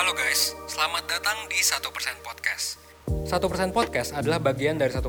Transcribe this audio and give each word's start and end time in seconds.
Halo 0.00 0.16
guys, 0.16 0.56
selamat 0.64 1.12
datang 1.12 1.44
di 1.52 1.60
1% 1.60 1.84
Podcast. 2.24 2.80
1% 3.04 3.68
Podcast 3.68 4.16
adalah 4.16 4.40
bagian 4.40 4.80
dari 4.80 4.88
1% 4.96 5.04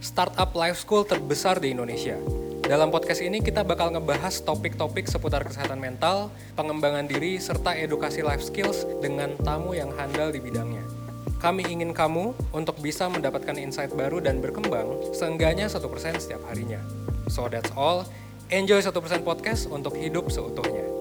startup 0.00 0.56
life 0.56 0.80
school 0.80 1.04
terbesar 1.04 1.60
di 1.60 1.76
Indonesia. 1.76 2.16
Dalam 2.64 2.88
podcast 2.88 3.20
ini 3.20 3.44
kita 3.44 3.60
bakal 3.60 3.92
ngebahas 3.92 4.40
topik-topik 4.40 5.04
seputar 5.04 5.44
kesehatan 5.44 5.76
mental, 5.76 6.32
pengembangan 6.56 7.04
diri, 7.12 7.36
serta 7.36 7.76
edukasi 7.76 8.24
life 8.24 8.40
skills 8.40 8.88
dengan 9.04 9.36
tamu 9.36 9.76
yang 9.76 9.92
handal 10.00 10.32
di 10.32 10.40
bidangnya. 10.40 10.88
Kami 11.36 11.68
ingin 11.68 11.92
kamu 11.92 12.32
untuk 12.56 12.80
bisa 12.80 13.12
mendapatkan 13.12 13.60
insight 13.60 13.92
baru 13.92 14.24
dan 14.24 14.40
berkembang 14.40 15.12
seenggaknya 15.12 15.68
1% 15.68 15.76
setiap 16.16 16.40
harinya. 16.48 16.80
So 17.28 17.52
that's 17.52 17.68
all. 17.76 18.08
Enjoy 18.48 18.80
1% 18.80 18.96
Podcast 19.28 19.68
untuk 19.68 19.92
hidup 19.92 20.32
seutuhnya. 20.32 20.91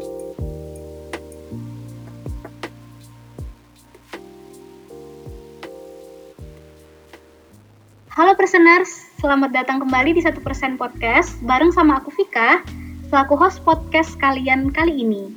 Halo 8.22 8.38
Perseners, 8.38 9.10
selamat 9.18 9.50
datang 9.50 9.82
kembali 9.82 10.14
di 10.14 10.22
Satu 10.22 10.46
Persen 10.46 10.78
Podcast 10.78 11.42
bareng 11.42 11.74
sama 11.74 11.98
aku 11.98 12.14
Vika, 12.14 12.62
selaku 13.10 13.34
host 13.34 13.66
podcast 13.66 14.14
kalian 14.22 14.70
kali 14.70 14.94
ini. 14.94 15.34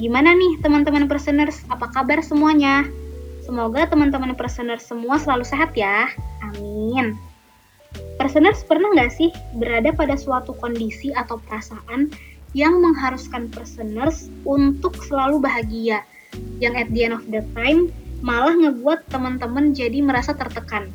Gimana 0.00 0.32
nih 0.32 0.56
teman-teman 0.64 1.12
Perseners, 1.12 1.60
apa 1.68 1.92
kabar 1.92 2.24
semuanya? 2.24 2.88
Semoga 3.44 3.84
teman-teman 3.84 4.32
Perseners 4.32 4.80
semua 4.80 5.20
selalu 5.20 5.44
sehat 5.44 5.76
ya, 5.76 6.08
amin. 6.40 7.20
Perseners 8.16 8.64
pernah 8.64 8.88
nggak 8.96 9.12
sih 9.12 9.28
berada 9.60 9.92
pada 9.92 10.16
suatu 10.16 10.56
kondisi 10.56 11.12
atau 11.12 11.36
perasaan 11.36 12.08
yang 12.56 12.80
mengharuskan 12.80 13.52
Perseners 13.52 14.32
untuk 14.48 14.96
selalu 15.04 15.36
bahagia, 15.36 16.00
yang 16.64 16.80
at 16.80 16.88
the 16.96 17.04
end 17.04 17.12
of 17.12 17.28
the 17.28 17.44
time 17.52 17.92
malah 18.24 18.56
ngebuat 18.56 19.04
teman-teman 19.12 19.76
jadi 19.76 20.00
merasa 20.00 20.32
tertekan 20.32 20.88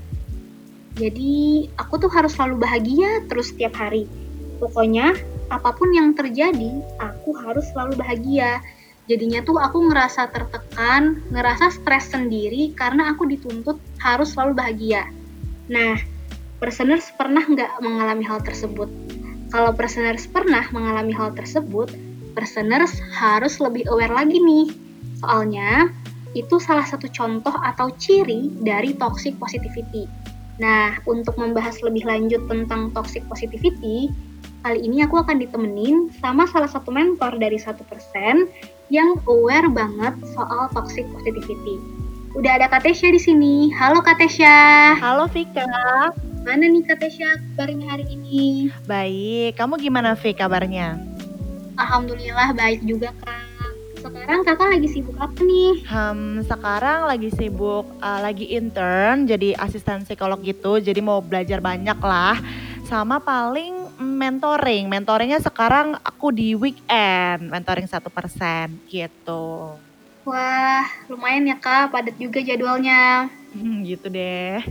jadi 0.98 1.70
aku 1.78 2.02
tuh 2.02 2.10
harus 2.10 2.34
selalu 2.34 2.66
bahagia 2.66 3.22
terus 3.30 3.54
setiap 3.54 3.78
hari. 3.78 4.10
Pokoknya 4.58 5.14
apa 5.54 5.70
pun 5.78 5.94
yang 5.94 6.18
terjadi, 6.18 6.82
aku 6.98 7.38
harus 7.38 7.70
selalu 7.70 8.02
bahagia. 8.02 8.60
Jadinya 9.06 9.46
tuh 9.46 9.62
aku 9.62 9.88
ngerasa 9.88 10.34
tertekan, 10.34 11.22
ngerasa 11.30 11.72
stres 11.72 12.12
sendiri 12.12 12.74
karena 12.74 13.14
aku 13.14 13.30
dituntut 13.30 13.78
harus 14.02 14.34
selalu 14.34 14.58
bahagia. 14.58 15.06
Nah, 15.70 16.02
personers 16.58 17.14
pernah 17.14 17.46
nggak 17.46 17.78
mengalami 17.80 18.26
hal 18.26 18.42
tersebut? 18.42 18.90
Kalau 19.54 19.72
personers 19.78 20.26
pernah 20.28 20.66
mengalami 20.74 21.14
hal 21.14 21.32
tersebut, 21.38 21.94
personers 22.34 22.98
harus 23.16 23.62
lebih 23.62 23.86
aware 23.88 24.12
lagi 24.12 24.42
nih. 24.42 24.74
Soalnya, 25.24 25.94
itu 26.36 26.60
salah 26.60 26.84
satu 26.84 27.08
contoh 27.08 27.54
atau 27.54 27.94
ciri 27.96 28.52
dari 28.60 28.98
toxic 28.98 29.40
positivity 29.40 30.27
Nah, 30.58 30.98
untuk 31.06 31.38
membahas 31.38 31.78
lebih 31.86 32.02
lanjut 32.06 32.42
tentang 32.50 32.90
toxic 32.94 33.22
positivity, 33.30 34.10
kali 34.66 34.80
ini 34.82 35.06
aku 35.06 35.22
akan 35.22 35.38
ditemenin 35.38 36.10
sama 36.18 36.50
salah 36.50 36.70
satu 36.70 36.90
mentor 36.90 37.38
dari 37.38 37.62
satu 37.62 37.86
persen 37.86 38.50
yang 38.90 39.22
aware 39.30 39.70
banget 39.70 40.18
soal 40.34 40.66
toxic 40.74 41.06
positivity. 41.14 41.78
Udah 42.34 42.58
ada 42.58 42.68
Katesha 42.70 43.10
di 43.14 43.22
sini. 43.22 43.70
Halo 43.74 44.02
Katesha. 44.02 44.98
Halo 44.98 45.30
Vika. 45.30 45.66
Mana 46.42 46.66
nih 46.66 46.86
Katesha 46.86 47.38
kabarnya 47.54 47.86
hari 47.94 48.06
ini? 48.14 48.74
Baik, 48.90 49.58
kamu 49.62 49.78
gimana 49.78 50.18
Vika 50.18 50.50
kabarnya? 50.50 50.98
Alhamdulillah 51.78 52.58
baik 52.58 52.82
juga 52.82 53.14
Kak. 53.22 53.57
Sekarang 53.98 54.46
kakak 54.46 54.70
lagi 54.78 54.90
sibuk 54.94 55.18
apa 55.18 55.40
nih? 55.42 55.74
Hmm, 55.90 56.46
sekarang 56.46 57.10
lagi 57.10 57.34
sibuk, 57.34 57.90
uh, 57.98 58.20
lagi 58.22 58.46
intern 58.54 59.26
jadi 59.26 59.58
asisten 59.58 60.06
psikolog 60.06 60.38
gitu, 60.46 60.78
jadi 60.78 61.02
mau 61.02 61.18
belajar 61.18 61.58
banyak 61.58 61.98
lah. 61.98 62.38
Sama 62.86 63.18
paling 63.18 63.98
mentoring, 63.98 64.86
mentoringnya 64.88 65.42
sekarang 65.42 65.98
aku 66.06 66.30
di 66.30 66.54
weekend, 66.54 67.50
mentoring 67.50 67.90
satu 67.90 68.14
persen 68.14 68.78
gitu. 68.88 69.76
Wah, 70.24 70.86
lumayan 71.10 71.50
ya 71.50 71.58
kak, 71.58 71.90
padat 71.90 72.16
juga 72.22 72.38
jadwalnya. 72.40 73.34
Hmm, 73.58 73.82
gitu 73.82 74.14
deh. 74.14 74.62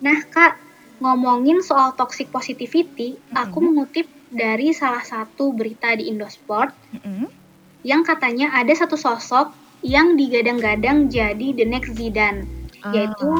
Nah 0.00 0.18
kak, 0.32 0.56
ngomongin 1.04 1.60
soal 1.60 1.92
toxic 1.94 2.32
positivity, 2.32 3.18
mm 3.18 3.22
-hmm. 3.28 3.42
aku 3.44 3.58
mengutip 3.60 4.06
dari 4.32 4.72
salah 4.72 5.04
satu 5.04 5.52
berita 5.52 5.92
di 5.92 6.08
Indosport. 6.08 6.72
Mm 6.96 7.02
-hmm 7.04 7.37
yang 7.88 8.04
katanya 8.04 8.52
ada 8.52 8.76
satu 8.76 9.00
sosok 9.00 9.48
yang 9.80 10.20
digadang-gadang 10.20 11.08
jadi 11.08 11.56
the 11.56 11.64
next 11.64 11.96
Zidane, 11.96 12.44
uh. 12.84 12.92
yaitu 12.92 13.32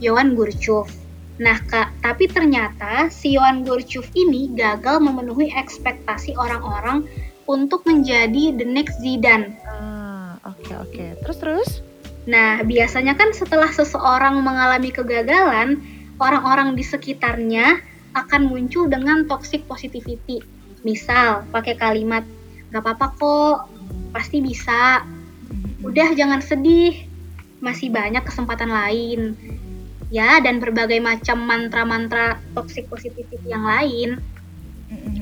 Johan 0.00 0.32
Gurchuf. 0.32 0.88
Nah, 1.36 1.60
Kak, 1.68 1.92
tapi 2.00 2.24
ternyata 2.28 3.12
si 3.12 3.36
Johan 3.36 3.60
Gurchuf 3.60 4.08
ini 4.16 4.48
gagal 4.56 5.04
memenuhi 5.04 5.52
ekspektasi 5.52 6.32
orang-orang 6.40 7.04
untuk 7.44 7.84
menjadi 7.84 8.56
the 8.56 8.64
next 8.64 8.96
Zidane. 9.04 9.52
Oke, 9.60 9.68
uh, 9.68 10.32
oke. 10.48 10.64
Okay, 10.64 10.76
okay. 10.80 11.08
Terus 11.20 11.36
terus? 11.36 11.70
Nah, 12.24 12.64
biasanya 12.64 13.16
kan 13.16 13.36
setelah 13.36 13.68
seseorang 13.68 14.40
mengalami 14.40 14.92
kegagalan, 14.92 15.80
orang-orang 16.20 16.72
di 16.76 16.84
sekitarnya 16.84 17.80
akan 18.16 18.48
muncul 18.48 18.88
dengan 18.88 19.28
toxic 19.28 19.64
positivity. 19.68 20.40
Misal, 20.84 21.44
pakai 21.52 21.76
kalimat, 21.76 22.24
gak 22.72 22.84
apa-apa 22.84 23.06
kok, 23.16 23.79
pasti 24.10 24.42
bisa. 24.44 25.02
Udah 25.80 26.12
jangan 26.12 26.44
sedih, 26.44 27.08
masih 27.64 27.88
banyak 27.90 28.22
kesempatan 28.22 28.70
lain. 28.70 29.34
Ya, 30.10 30.42
dan 30.42 30.58
berbagai 30.58 30.98
macam 30.98 31.46
mantra-mantra 31.46 32.42
toxic 32.52 32.90
positivity 32.90 33.46
yang 33.46 33.62
lain. 33.62 34.18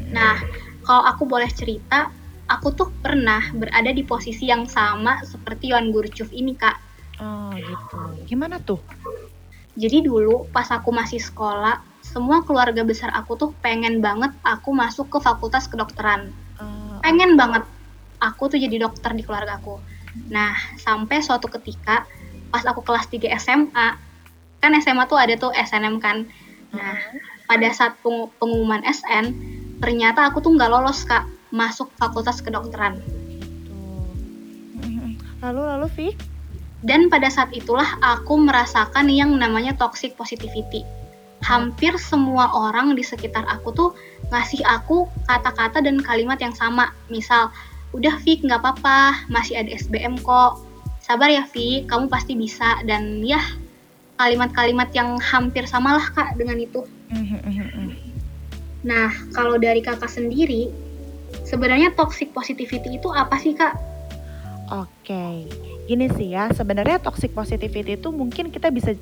Nah, 0.08 0.40
kalau 0.80 1.04
aku 1.04 1.28
boleh 1.28 1.52
cerita, 1.52 2.08
aku 2.48 2.72
tuh 2.72 2.88
pernah 3.04 3.44
berada 3.52 3.92
di 3.92 4.00
posisi 4.00 4.48
yang 4.48 4.64
sama 4.64 5.20
seperti 5.28 5.76
Yohan 5.76 5.92
Gurchuf 5.92 6.32
ini, 6.32 6.56
Kak. 6.56 6.76
Oh, 7.20 7.52
gitu. 7.52 7.96
Gimana 8.24 8.56
tuh? 8.64 8.80
Jadi 9.78 10.02
dulu 10.02 10.48
pas 10.50 10.66
aku 10.72 10.90
masih 10.90 11.22
sekolah, 11.22 11.78
semua 12.02 12.42
keluarga 12.42 12.82
besar 12.82 13.14
aku 13.14 13.38
tuh 13.38 13.50
pengen 13.62 14.02
banget 14.02 14.34
aku 14.42 14.74
masuk 14.74 15.06
ke 15.12 15.18
fakultas 15.22 15.70
kedokteran. 15.70 16.34
Uh, 16.58 16.98
pengen 17.04 17.38
banget 17.38 17.62
aku 18.18 18.52
tuh 18.52 18.58
jadi 18.58 18.82
dokter 18.82 19.14
di 19.14 19.22
keluarga 19.22 19.58
aku. 19.58 19.78
Nah, 20.30 20.54
sampai 20.78 21.22
suatu 21.22 21.46
ketika 21.46 22.04
pas 22.50 22.64
aku 22.64 22.82
kelas 22.82 23.06
3 23.10 23.30
SMA, 23.38 23.88
kan 24.58 24.72
SMA 24.82 25.04
tuh 25.06 25.18
ada 25.18 25.34
tuh 25.38 25.54
SNM 25.54 26.02
kan. 26.02 26.26
Nah, 26.74 26.98
pada 27.48 27.68
saat 27.72 27.96
pengumuman 28.04 28.84
SN, 28.84 29.32
ternyata 29.80 30.28
aku 30.28 30.42
tuh 30.42 30.52
nggak 30.52 30.68
lolos 30.68 31.06
kak 31.06 31.24
masuk 31.54 31.88
fakultas 31.96 32.44
kedokteran. 32.44 33.00
Lalu 35.38 35.62
lalu 35.62 35.86
Vi? 35.94 36.08
Dan 36.82 37.10
pada 37.10 37.26
saat 37.30 37.50
itulah 37.54 37.98
aku 38.02 38.38
merasakan 38.38 39.10
yang 39.10 39.34
namanya 39.34 39.74
toxic 39.74 40.14
positivity. 40.14 40.86
Hampir 41.42 41.94
semua 41.98 42.50
orang 42.50 42.98
di 42.98 43.02
sekitar 43.06 43.46
aku 43.46 43.70
tuh 43.70 43.90
ngasih 44.30 44.62
aku 44.66 45.06
kata-kata 45.26 45.82
dan 45.82 46.02
kalimat 46.02 46.38
yang 46.42 46.54
sama. 46.54 46.90
Misal, 47.06 47.50
udah 47.96 48.20
Fik 48.24 48.44
nggak 48.44 48.60
apa-apa. 48.60 49.28
Masih 49.32 49.60
ada 49.60 49.70
SBM 49.72 50.20
kok. 50.20 50.60
Sabar 51.00 51.32
ya 51.32 51.46
Fik. 51.48 51.88
Kamu 51.88 52.08
pasti 52.12 52.36
bisa. 52.36 52.80
Dan 52.84 53.24
ya 53.24 53.40
kalimat-kalimat 54.18 54.90
yang 54.92 55.16
hampir 55.22 55.64
samalah 55.64 56.10
kak 56.12 56.34
dengan 56.34 56.58
itu. 56.58 56.82
Nah 58.82 59.14
kalau 59.32 59.56
dari 59.56 59.78
kakak 59.78 60.10
sendiri 60.10 60.68
sebenarnya 61.46 61.94
toxic 61.94 62.34
positivity 62.34 62.98
itu 62.98 63.08
apa 63.14 63.38
sih 63.38 63.54
kak? 63.54 63.78
Oke, 64.68 65.48
gini 65.88 66.12
sih 66.12 66.36
ya, 66.36 66.52
sebenarnya 66.52 67.00
toxic 67.00 67.32
positivity 67.32 67.96
itu 67.96 68.12
mungkin 68.12 68.52
kita 68.52 68.68
bisa 68.68 68.92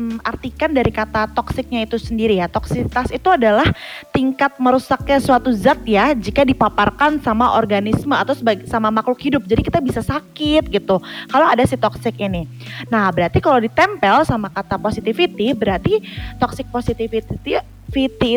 hmm, 0.00 0.24
artikan 0.24 0.72
dari 0.72 0.88
kata 0.88 1.28
toksiknya 1.36 1.84
itu 1.84 2.00
sendiri 2.00 2.40
ya. 2.40 2.48
Toksitas 2.48 3.12
itu 3.12 3.28
adalah 3.28 3.68
tingkat 4.16 4.56
merusaknya 4.56 5.20
suatu 5.20 5.52
zat 5.52 5.84
ya 5.84 6.16
jika 6.16 6.40
dipaparkan 6.48 7.20
sama 7.20 7.60
organisme 7.60 8.16
atau 8.16 8.32
sebagai 8.32 8.64
sama 8.64 8.88
makhluk 8.88 9.20
hidup. 9.20 9.44
Jadi 9.44 9.60
kita 9.60 9.84
bisa 9.84 10.00
sakit 10.00 10.72
gitu 10.72 10.96
kalau 11.28 11.46
ada 11.46 11.60
si 11.68 11.76
toksik 11.76 12.16
ini. 12.16 12.48
Nah, 12.88 13.12
berarti 13.12 13.44
kalau 13.44 13.60
ditempel 13.60 14.24
sama 14.24 14.48
kata 14.48 14.80
positivity 14.80 15.52
berarti 15.52 16.00
toxic 16.40 16.64
positivity 16.72 17.60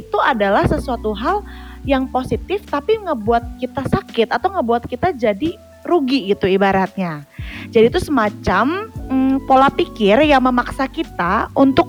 itu 0.04 0.18
adalah 0.20 0.68
sesuatu 0.68 1.16
hal 1.16 1.40
yang 1.88 2.08
positif 2.08 2.64
tapi 2.68 3.00
ngebuat 3.00 3.60
kita 3.60 3.84
sakit 3.88 4.28
atau 4.32 4.50
ngebuat 4.56 4.88
kita 4.88 5.12
jadi 5.16 5.56
rugi 5.84 6.32
gitu 6.32 6.48
ibaratnya. 6.48 7.28
Jadi 7.72 7.92
itu 7.92 8.00
semacam 8.00 8.90
hmm, 8.90 9.46
pola 9.48 9.68
pikir 9.72 10.24
yang 10.24 10.44
memaksa 10.44 10.88
kita 10.88 11.52
untuk 11.54 11.88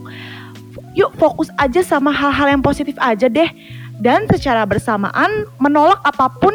yuk 0.94 1.10
fokus 1.18 1.50
aja 1.58 1.82
sama 1.82 2.14
hal-hal 2.14 2.58
yang 2.58 2.62
positif 2.62 2.94
aja 3.02 3.26
deh 3.26 3.50
dan 3.98 4.26
secara 4.30 4.62
bersamaan 4.66 5.46
menolak 5.58 5.98
apa 6.06 6.30
pun 6.38 6.54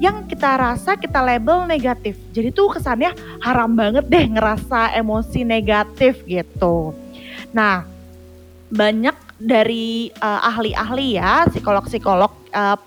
yang 0.00 0.24
kita 0.24 0.56
rasa 0.56 0.96
kita 0.96 1.20
label 1.20 1.68
negatif. 1.68 2.16
Jadi 2.32 2.56
tuh 2.56 2.72
kesannya 2.72 3.12
haram 3.44 3.76
banget 3.76 4.08
deh 4.08 4.24
ngerasa 4.32 4.96
emosi 4.96 5.44
negatif 5.44 6.24
gitu. 6.24 6.96
Nah, 7.52 7.84
banyak 8.72 9.12
dari 9.36 10.08
uh, 10.24 10.40
ahli-ahli 10.40 11.20
ya, 11.20 11.44
psikolog-psikolog 11.52 12.32
uh, 12.52 12.78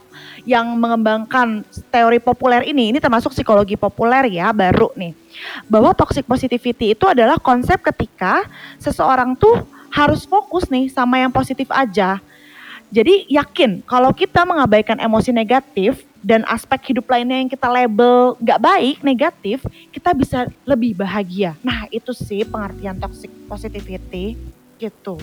yang 0.43 0.75
mengembangkan 0.75 1.63
teori 1.89 2.19
populer 2.19 2.67
ini, 2.67 2.93
ini 2.95 2.99
termasuk 2.99 3.31
psikologi 3.31 3.79
populer 3.79 4.27
ya, 4.29 4.51
baru 4.51 4.91
nih. 4.93 5.15
Bahwa 5.67 5.95
toxic 5.95 6.27
positivity 6.27 6.93
itu 6.93 7.05
adalah 7.07 7.39
konsep 7.39 7.79
ketika 7.81 8.45
seseorang 8.77 9.33
tuh 9.39 9.65
harus 9.93 10.25
fokus 10.25 10.67
nih 10.73 10.89
sama 10.89 11.21
yang 11.21 11.29
positif 11.29 11.69
aja. 11.69 12.17
Jadi 12.93 13.25
yakin 13.25 13.81
kalau 13.89 14.13
kita 14.13 14.45
mengabaikan 14.45 15.01
emosi 15.01 15.33
negatif 15.33 16.05
dan 16.21 16.45
aspek 16.45 16.93
hidup 16.93 17.09
lainnya 17.09 17.41
yang 17.41 17.49
kita 17.49 17.65
label 17.65 18.37
gak 18.37 18.61
baik, 18.61 19.01
negatif, 19.01 19.65
kita 19.89 20.13
bisa 20.13 20.45
lebih 20.61 20.93
bahagia. 20.93 21.57
Nah 21.65 21.89
itu 21.89 22.13
sih 22.13 22.45
pengertian 22.45 23.01
toxic 23.01 23.33
positivity 23.49 24.37
gitu. 24.77 25.17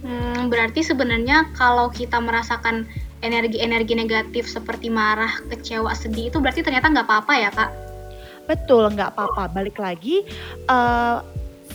Hmm, 0.00 0.48
berarti 0.48 0.80
sebenarnya 0.80 1.52
kalau 1.52 1.92
kita 1.92 2.22
merasakan 2.24 2.88
energi-energi 3.22 3.94
negatif 3.98 4.46
seperti 4.46 4.88
marah, 4.88 5.42
kecewa, 5.50 5.90
sedih 5.94 6.30
itu 6.30 6.38
berarti 6.38 6.62
ternyata 6.62 6.90
nggak 6.90 7.06
apa-apa 7.06 7.32
ya 7.34 7.50
kak? 7.50 7.70
Betul, 8.48 8.94
nggak 8.96 9.12
apa-apa. 9.12 9.52
Balik 9.52 9.76
lagi, 9.76 10.24
uh, 10.70 11.20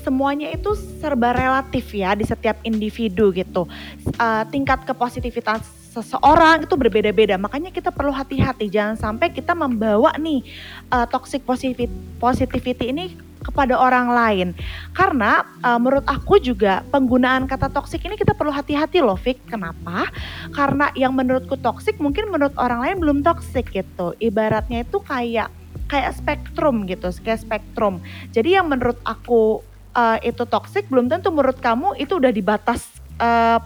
semuanya 0.01 0.49
itu 0.51 0.73
serba 0.99 1.31
relatif 1.31 1.93
ya 1.93 2.17
di 2.17 2.25
setiap 2.25 2.57
individu 2.65 3.29
gitu. 3.31 3.69
Uh, 4.17 4.43
tingkat 4.49 4.81
kepositifitas 4.83 5.63
seseorang 5.93 6.65
itu 6.65 6.73
berbeda-beda. 6.73 7.37
Makanya 7.37 7.69
kita 7.69 7.93
perlu 7.93 8.09
hati-hati 8.09 8.67
jangan 8.73 8.97
sampai 8.97 9.29
kita 9.29 9.53
membawa 9.53 10.11
nih 10.17 10.41
uh, 10.89 11.05
toxic 11.05 11.45
positivity 11.45 12.89
ini 12.89 13.13
kepada 13.43 13.75
orang 13.75 14.07
lain. 14.09 14.47
Karena 14.95 15.43
uh, 15.61 15.77
menurut 15.77 16.07
aku 16.07 16.39
juga 16.39 16.81
penggunaan 16.89 17.45
kata 17.45 17.69
toxic 17.69 18.01
ini 18.07 18.15
kita 18.15 18.31
perlu 18.33 18.49
hati-hati 18.49 19.03
loh, 19.03 19.19
Fik. 19.19 19.43
Kenapa? 19.51 20.07
Karena 20.55 20.89
yang 20.95 21.13
menurutku 21.13 21.59
toxic 21.59 21.99
mungkin 21.99 22.31
menurut 22.31 22.55
orang 22.55 22.81
lain 22.81 22.97
belum 23.03 23.17
toxic 23.21 23.69
gitu. 23.75 24.15
Ibaratnya 24.17 24.87
itu 24.87 25.03
kayak 25.03 25.51
kayak 25.91 26.15
spektrum 26.17 26.87
gitu, 26.87 27.11
kayak 27.21 27.43
spektrum. 27.43 28.01
Jadi 28.31 28.57
yang 28.57 28.71
menurut 28.71 28.97
aku 29.05 29.61
uh, 29.93 30.17
itu 30.23 30.47
toxic 30.49 30.89
belum 30.89 31.11
tentu 31.11 31.29
menurut 31.29 31.59
kamu 31.61 31.99
itu 32.01 32.17
udah 32.17 32.31
di 32.33 32.41
batas 32.41 32.87
uh, 33.21 33.59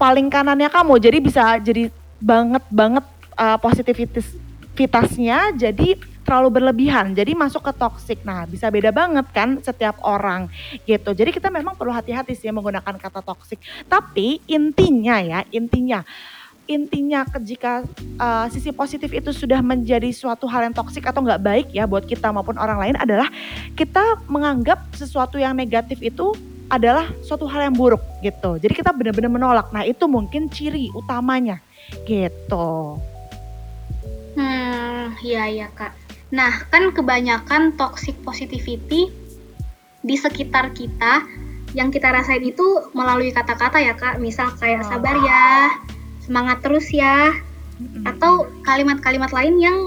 paling 0.00 0.32
kanannya 0.32 0.72
kamu. 0.72 0.98
Jadi 0.98 1.18
bisa 1.22 1.60
jadi 1.62 1.92
banget 2.18 2.64
banget 2.72 3.04
uh, 3.38 3.58
positivitasnya 3.60 5.54
jadi 5.54 6.13
terlalu 6.24 6.60
berlebihan 6.60 7.12
jadi 7.12 7.36
masuk 7.36 7.70
ke 7.70 7.72
toxic 7.76 8.18
nah 8.24 8.48
bisa 8.48 8.72
beda 8.72 8.90
banget 8.90 9.26
kan 9.30 9.60
setiap 9.60 10.00
orang 10.02 10.48
gitu 10.88 11.12
jadi 11.12 11.30
kita 11.30 11.52
memang 11.52 11.76
perlu 11.76 11.92
hati-hati 11.94 12.34
sih 12.34 12.50
menggunakan 12.50 12.96
kata 12.96 13.20
toxic 13.20 13.60
tapi 13.86 14.40
intinya 14.48 15.20
ya 15.20 15.40
intinya 15.52 16.02
intinya 16.64 17.28
jika 17.44 17.84
uh, 18.16 18.48
sisi 18.48 18.72
positif 18.72 19.12
itu 19.12 19.36
sudah 19.36 19.60
menjadi 19.60 20.08
suatu 20.16 20.48
hal 20.48 20.64
yang 20.64 20.74
toksik 20.74 21.04
atau 21.04 21.20
nggak 21.20 21.42
baik 21.44 21.66
ya 21.76 21.84
buat 21.84 22.08
kita 22.08 22.32
maupun 22.32 22.56
orang 22.56 22.80
lain 22.80 22.96
adalah 22.96 23.28
kita 23.76 24.24
menganggap 24.32 24.80
sesuatu 24.96 25.36
yang 25.36 25.52
negatif 25.52 26.00
itu 26.00 26.32
adalah 26.72 27.12
suatu 27.20 27.44
hal 27.44 27.68
yang 27.68 27.76
buruk 27.76 28.00
gitu. 28.24 28.56
Jadi 28.56 28.72
kita 28.72 28.90
benar-benar 28.96 29.30
menolak. 29.30 29.68
Nah 29.70 29.84
itu 29.84 30.08
mungkin 30.08 30.48
ciri 30.48 30.88
utamanya 30.96 31.60
gitu. 32.08 32.98
Hmm, 34.34 35.14
iya 35.20 35.44
iya 35.46 35.68
kak. 35.70 36.03
Nah, 36.34 36.66
kan 36.74 36.90
kebanyakan 36.90 37.78
toxic 37.78 38.18
positivity 38.26 39.14
di 40.02 40.16
sekitar 40.18 40.74
kita 40.74 41.22
yang 41.78 41.94
kita 41.94 42.10
rasain 42.10 42.42
itu 42.42 42.90
melalui 42.90 43.30
kata-kata 43.30 43.78
ya 43.78 43.94
kak. 43.94 44.18
Misal 44.18 44.50
kayak 44.58 44.82
oh. 44.82 44.88
sabar 44.90 45.14
ya, 45.22 45.78
semangat 46.26 46.58
terus 46.66 46.90
ya, 46.90 47.38
atau 48.02 48.50
kalimat-kalimat 48.66 49.30
lain 49.30 49.62
yang 49.62 49.78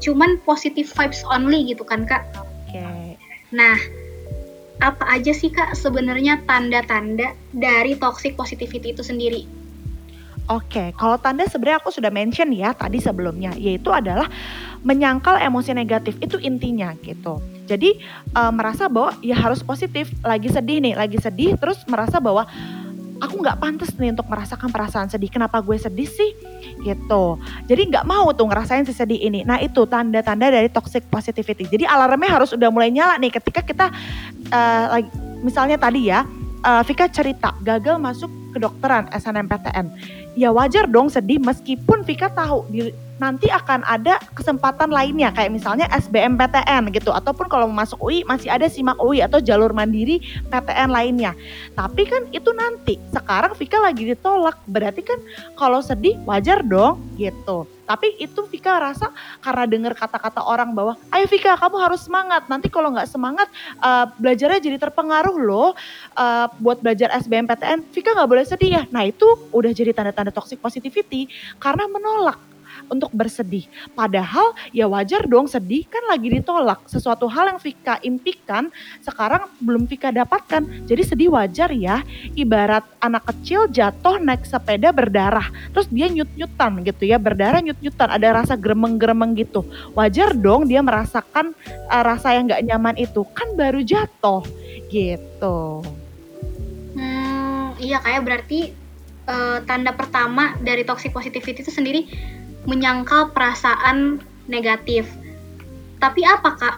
cuman 0.00 0.40
positive 0.48 0.88
vibes 0.88 1.20
only 1.28 1.68
gitu 1.68 1.84
kan 1.84 2.08
kak. 2.08 2.24
Oke. 2.32 2.80
Okay. 2.80 3.20
Nah, 3.52 3.76
apa 4.80 5.04
aja 5.08 5.36
sih 5.36 5.52
kak 5.52 5.76
sebenarnya 5.76 6.40
tanda-tanda 6.48 7.36
dari 7.52 7.92
toxic 8.00 8.40
positivity 8.40 8.96
itu 8.96 9.04
sendiri? 9.04 9.44
Oke, 10.52 10.92
kalau 11.00 11.16
tanda 11.16 11.48
sebenarnya 11.48 11.80
aku 11.80 11.88
sudah 11.88 12.12
mention 12.12 12.52
ya 12.52 12.76
tadi 12.76 13.00
sebelumnya, 13.00 13.56
yaitu 13.56 13.88
adalah 13.88 14.28
menyangkal 14.84 15.40
emosi 15.40 15.72
negatif 15.72 16.14
itu 16.20 16.36
intinya 16.38 16.92
gitu. 17.00 17.40
Jadi 17.64 17.96
uh, 18.36 18.52
merasa 18.52 18.86
bahwa 18.92 19.16
ya 19.24 19.34
harus 19.34 19.64
positif, 19.64 20.12
lagi 20.20 20.52
sedih 20.52 20.84
nih, 20.84 20.94
lagi 20.94 21.16
sedih, 21.16 21.56
terus 21.56 21.80
merasa 21.88 22.20
bahwa 22.20 22.44
aku 23.24 23.40
nggak 23.40 23.56
pantas 23.56 23.90
nih 23.96 24.12
untuk 24.12 24.28
merasakan 24.28 24.68
perasaan 24.68 25.08
sedih. 25.08 25.32
Kenapa 25.32 25.64
gue 25.64 25.80
sedih 25.80 26.04
sih? 26.04 26.36
Gitu. 26.84 27.24
Jadi 27.64 27.82
nggak 27.88 28.04
mau 28.04 28.28
tuh 28.36 28.44
ngerasain 28.44 28.84
si 28.84 28.92
sedih 28.92 29.16
ini. 29.16 29.40
Nah 29.48 29.56
itu 29.64 29.88
tanda-tanda 29.88 30.52
dari 30.52 30.68
toxic 30.68 31.08
positivity. 31.08 31.64
Jadi 31.64 31.88
alarmnya 31.88 32.36
harus 32.36 32.52
udah 32.52 32.68
mulai 32.68 32.92
nyala 32.92 33.16
nih 33.16 33.32
ketika 33.32 33.64
kita 33.64 33.86
uh, 34.52 35.00
lagi, 35.00 35.08
misalnya 35.40 35.80
tadi 35.80 36.12
ya, 36.12 36.28
uh, 36.60 36.84
Vika 36.84 37.08
cerita 37.08 37.56
gagal 37.64 37.96
masuk 37.96 38.28
kedokteran 38.52 39.08
SNMPTN. 39.08 39.86
Ya 40.36 40.52
wajar 40.52 40.84
dong 40.84 41.08
sedih 41.08 41.40
meskipun 41.40 42.04
Vika 42.04 42.28
tahu 42.28 42.68
di 42.68 42.92
nanti 43.18 43.46
akan 43.46 43.86
ada 43.86 44.18
kesempatan 44.34 44.90
lainnya 44.90 45.30
kayak 45.30 45.54
misalnya 45.54 45.86
SBMPTN 45.94 46.90
gitu 46.90 47.14
ataupun 47.14 47.46
kalau 47.46 47.70
mau 47.70 47.84
masuk 47.84 47.98
UI 48.02 48.26
masih 48.26 48.50
ada 48.50 48.66
simak 48.66 48.98
UI 48.98 49.22
atau 49.22 49.38
jalur 49.38 49.70
mandiri 49.70 50.18
PTN 50.50 50.90
lainnya. 50.90 51.32
Tapi 51.78 52.02
kan 52.06 52.26
itu 52.34 52.50
nanti. 52.50 52.98
Sekarang 53.14 53.54
Vika 53.54 53.78
lagi 53.78 54.08
ditolak. 54.08 54.58
Berarti 54.66 55.02
kan 55.06 55.18
kalau 55.54 55.78
sedih 55.84 56.18
wajar 56.26 56.66
dong 56.66 57.02
gitu. 57.14 57.66
Tapi 57.84 58.16
itu 58.16 58.40
Vika 58.48 58.80
rasa 58.80 59.12
karena 59.44 59.68
dengar 59.68 59.92
kata-kata 59.92 60.40
orang 60.40 60.72
bahwa, 60.72 60.96
ayo 61.12 61.28
Vika 61.28 61.52
kamu 61.52 61.76
harus 61.76 62.00
semangat. 62.08 62.48
Nanti 62.48 62.72
kalau 62.72 62.88
nggak 62.96 63.04
semangat 63.12 63.48
uh, 63.84 64.08
belajarnya 64.16 64.60
jadi 64.64 64.80
terpengaruh 64.80 65.36
loh 65.36 65.76
uh, 66.16 66.46
buat 66.64 66.80
belajar 66.80 67.12
SBMPTN. 67.20 67.84
Vika 67.92 68.16
nggak 68.16 68.30
boleh 68.30 68.44
sedih 68.48 68.80
ya. 68.80 68.82
Nah 68.88 69.04
itu 69.04 69.28
udah 69.52 69.70
jadi 69.76 69.92
tanda-tanda 69.92 70.32
toxic 70.32 70.58
positivity 70.64 71.28
karena 71.60 71.84
menolak 71.84 72.40
untuk 72.88 73.10
bersedih. 73.12 73.66
Padahal 73.92 74.52
ya 74.70 74.88
wajar 74.88 75.24
dong 75.24 75.48
sedih 75.48 75.84
kan 75.88 76.02
lagi 76.10 76.32
ditolak. 76.32 76.84
Sesuatu 76.88 77.28
hal 77.30 77.54
yang 77.54 77.60
Vika 77.60 78.00
impikan 78.04 78.68
sekarang 79.00 79.48
belum 79.60 79.88
Vika 79.88 80.10
dapatkan. 80.10 80.88
Jadi 80.88 81.02
sedih 81.04 81.32
wajar 81.34 81.70
ya. 81.72 82.02
Ibarat 82.34 82.84
anak 83.00 83.28
kecil 83.30 83.68
jatuh 83.70 84.20
naik 84.20 84.44
sepeda 84.46 84.90
berdarah. 84.94 85.48
Terus 85.72 85.86
dia 85.90 86.06
nyut-nyutan 86.10 86.84
gitu 86.84 87.02
ya. 87.08 87.16
Berdarah 87.20 87.60
nyut-nyutan. 87.64 88.08
Ada 88.10 88.44
rasa 88.44 88.54
gremeng-gremeng 88.58 89.36
gitu. 89.38 89.64
Wajar 89.92 90.36
dong 90.36 90.66
dia 90.68 90.80
merasakan 90.84 91.56
uh, 91.88 92.02
rasa 92.04 92.36
yang 92.36 92.50
gak 92.50 92.64
nyaman 92.64 92.96
itu. 93.00 93.24
Kan 93.34 93.56
baru 93.58 93.80
jatuh 93.80 94.44
gitu. 94.88 95.82
Hmm, 96.94 97.74
iya 97.82 97.98
kayak 97.98 98.22
berarti 98.22 98.70
uh, 99.26 99.58
tanda 99.66 99.92
pertama 99.92 100.54
dari 100.62 100.86
toxic 100.86 101.10
positivity 101.10 101.64
itu 101.64 101.72
sendiri 101.72 102.06
menyangkal 102.64 103.32
perasaan 103.32 104.20
negatif. 104.48 105.08
Tapi 106.00 106.20
apa 106.24 106.50
kak 106.56 106.76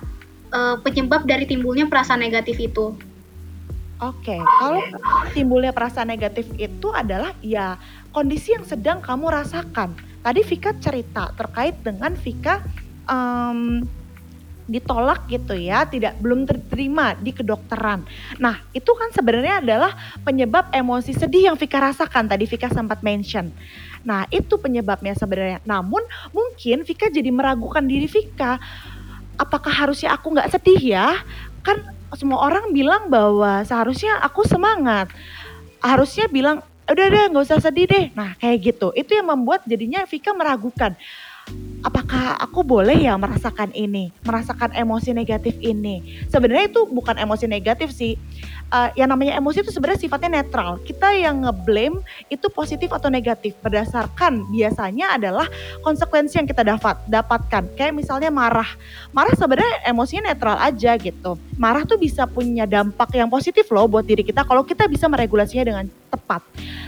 e, 0.55 0.61
penyebab 0.83 1.27
dari 1.27 1.47
timbulnya 1.47 1.91
perasaan 1.91 2.23
negatif 2.23 2.59
itu? 2.63 2.95
Oke, 3.97 4.37
okay. 4.37 4.41
kalau 4.61 4.85
timbulnya 5.33 5.73
perasaan 5.73 6.13
negatif 6.13 6.45
itu 6.61 6.93
adalah 6.93 7.33
ya 7.41 7.81
kondisi 8.13 8.53
yang 8.53 8.63
sedang 8.69 9.01
kamu 9.01 9.33
rasakan. 9.33 9.97
Tadi 10.21 10.45
Vika 10.45 10.77
cerita 10.77 11.33
terkait 11.33 11.81
dengan 11.81 12.13
Vika 12.13 12.61
um, 13.09 13.81
ditolak 14.67 15.31
gitu 15.31 15.55
ya, 15.55 15.87
tidak 15.87 16.19
belum 16.19 16.47
terima 16.71 17.15
di 17.15 17.31
kedokteran. 17.31 18.03
Nah, 18.43 18.59
itu 18.75 18.91
kan 18.93 19.15
sebenarnya 19.15 19.63
adalah 19.63 19.95
penyebab 20.27 20.71
emosi 20.75 21.15
sedih 21.15 21.51
yang 21.51 21.57
Vika 21.57 21.79
rasakan. 21.79 22.27
Tadi 22.27 22.45
Vika 22.45 22.69
sempat 22.71 23.01
mention. 23.07 23.55
Nah 24.07 24.23
itu 24.31 24.55
penyebabnya 24.57 25.19
sebenarnya. 25.19 25.59
Namun 25.67 26.01
mungkin 26.31 26.87
Vika 26.87 27.11
jadi 27.11 27.29
meragukan 27.35 27.83
diri 27.83 28.07
Vika. 28.07 28.63
Apakah 29.37 29.75
harusnya 29.75 30.15
aku 30.15 30.31
nggak 30.31 30.55
sedih 30.55 30.79
ya? 30.79 31.19
Kan 31.67 31.83
semua 32.15 32.47
orang 32.47 32.71
bilang 32.71 33.11
bahwa 33.11 33.67
seharusnya 33.67 34.23
aku 34.23 34.47
semangat. 34.47 35.11
Harusnya 35.83 36.31
bilang 36.31 36.63
udah 36.87 37.07
deh 37.11 37.25
nggak 37.35 37.45
usah 37.51 37.59
sedih 37.59 37.91
deh. 37.91 38.15
Nah 38.15 38.39
kayak 38.39 38.71
gitu. 38.73 38.95
Itu 38.95 39.19
yang 39.19 39.27
membuat 39.27 39.67
jadinya 39.67 40.07
Vika 40.07 40.31
meragukan 40.31 40.95
apakah 41.87 42.35
aku 42.43 42.67
boleh 42.67 43.07
ya 43.07 43.15
merasakan 43.15 43.71
ini, 43.71 44.11
merasakan 44.27 44.75
emosi 44.75 45.15
negatif 45.15 45.55
ini? 45.63 46.27
Sebenarnya 46.27 46.75
itu 46.75 46.83
bukan 46.91 47.15
emosi 47.15 47.47
negatif 47.47 47.95
sih. 47.95 48.19
Uh, 48.67 48.91
yang 48.99 49.15
namanya 49.15 49.39
emosi 49.39 49.63
itu 49.63 49.71
sebenarnya 49.71 50.03
sifatnya 50.03 50.43
netral. 50.43 50.83
Kita 50.83 51.15
yang 51.15 51.47
ngeblame 51.47 52.03
itu 52.35 52.51
positif 52.51 52.91
atau 52.91 53.07
negatif 53.07 53.55
berdasarkan 53.63 54.43
biasanya 54.51 55.15
adalah 55.15 55.47
konsekuensi 55.87 56.43
yang 56.43 56.51
kita 56.51 56.67
dapat 56.67 56.99
dapatkan. 57.07 57.63
Kayak 57.79 57.95
misalnya 57.95 58.35
marah. 58.35 58.67
Marah 59.15 59.39
sebenarnya 59.39 59.87
emosinya 59.87 60.35
netral 60.35 60.59
aja 60.59 60.99
gitu. 60.99 61.39
Marah 61.55 61.87
tuh 61.87 61.95
bisa 61.95 62.27
punya 62.27 62.67
dampak 62.67 63.15
yang 63.15 63.31
positif 63.31 63.71
loh 63.71 63.87
buat 63.87 64.03
diri 64.03 64.27
kita 64.27 64.43
kalau 64.43 64.67
kita 64.67 64.91
bisa 64.91 65.07
meregulasinya 65.07 65.65
dengan 65.71 65.87
tepat. 66.17 66.43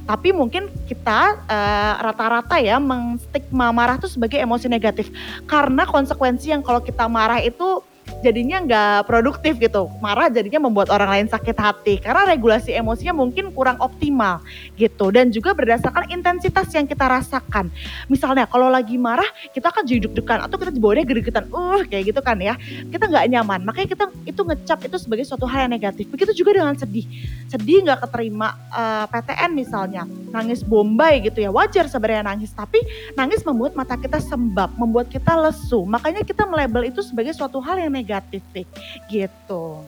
Tapi 0.08 0.32
mungkin 0.32 0.72
kita 0.88 1.44
eh, 1.44 1.94
rata-rata 2.00 2.56
uh, 2.56 2.64
ya 2.64 2.76
mengstigma 2.80 3.70
marah 3.70 4.00
itu 4.00 4.08
sebagai 4.08 4.40
emosi 4.40 4.66
negatif 4.66 5.12
karena 5.44 5.84
konsekuensi 5.84 6.50
yang 6.50 6.64
kalau 6.64 6.80
kita 6.80 7.04
marah 7.06 7.38
itu 7.44 7.84
jadinya 8.20 8.58
nggak 8.62 8.98
produktif 9.06 9.56
gitu. 9.58 9.86
Marah 10.02 10.28
jadinya 10.28 10.66
membuat 10.66 10.90
orang 10.90 11.10
lain 11.10 11.26
sakit 11.30 11.56
hati 11.56 11.94
karena 12.02 12.26
regulasi 12.28 12.74
emosinya 12.74 13.14
mungkin 13.14 13.50
kurang 13.54 13.78
optimal 13.78 14.42
gitu. 14.74 15.10
Dan 15.14 15.30
juga 15.30 15.54
berdasarkan 15.54 16.10
intensitas 16.10 16.70
yang 16.74 16.84
kita 16.84 17.06
rasakan. 17.06 17.70
Misalnya 18.10 18.48
kalau 18.50 18.68
lagi 18.68 18.98
marah 18.98 19.28
kita 19.54 19.70
kan 19.70 19.86
jadi 19.86 20.08
deg-degan 20.08 20.44
atau 20.44 20.56
kita 20.58 20.74
bawahnya 20.76 21.04
gede-gedean, 21.06 21.46
uh 21.50 21.82
kayak 21.86 22.14
gitu 22.14 22.20
kan 22.24 22.38
ya. 22.40 22.54
Kita 22.88 23.04
nggak 23.06 23.24
nyaman. 23.30 23.60
Makanya 23.66 23.88
kita 23.88 24.04
itu 24.26 24.40
ngecap 24.42 24.78
itu 24.84 24.96
sebagai 25.00 25.24
suatu 25.28 25.44
hal 25.46 25.68
yang 25.68 25.72
negatif. 25.72 26.08
Begitu 26.10 26.44
juga 26.44 26.58
dengan 26.58 26.74
sedih. 26.74 27.06
Sedih 27.48 27.84
nggak 27.86 28.08
keterima 28.08 28.54
uh, 28.72 29.04
eh, 29.04 29.06
PTN 29.08 29.50
misalnya, 29.54 30.02
nangis 30.30 30.60
bombay 30.64 31.20
gitu 31.24 31.42
ya. 31.42 31.50
Wajar 31.50 31.88
sebenarnya 31.88 32.24
nangis, 32.28 32.52
tapi 32.52 32.80
nangis 33.14 33.42
membuat 33.42 33.74
mata 33.74 33.94
kita 33.96 34.20
sembab, 34.20 34.72
membuat 34.76 35.08
kita 35.08 35.34
lesu. 35.38 35.84
Makanya 35.84 36.22
kita 36.22 36.44
melabel 36.44 36.88
itu 36.88 37.00
sebagai 37.04 37.32
suatu 37.34 37.58
hal 37.62 37.80
yang 37.80 37.92
negatif 37.98 38.38
negatif 38.48 38.66
gitu. 39.12 39.82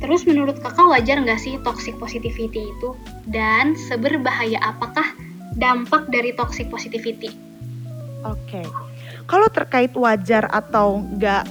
Terus 0.00 0.24
menurut 0.24 0.56
kakak 0.64 0.88
wajar 0.88 1.20
nggak 1.20 1.40
sih 1.40 1.60
toxic 1.60 1.92
positivity 2.00 2.64
itu? 2.64 2.96
Dan 3.28 3.76
seberbahaya 3.76 4.56
apakah 4.64 5.04
dampak 5.60 6.08
dari 6.08 6.32
toxic 6.32 6.72
positivity? 6.72 7.28
Oke, 8.24 8.60
okay. 8.60 8.66
kalau 9.24 9.48
terkait 9.48 9.92
wajar 9.96 10.44
atau 10.52 11.00
nggak 11.16 11.44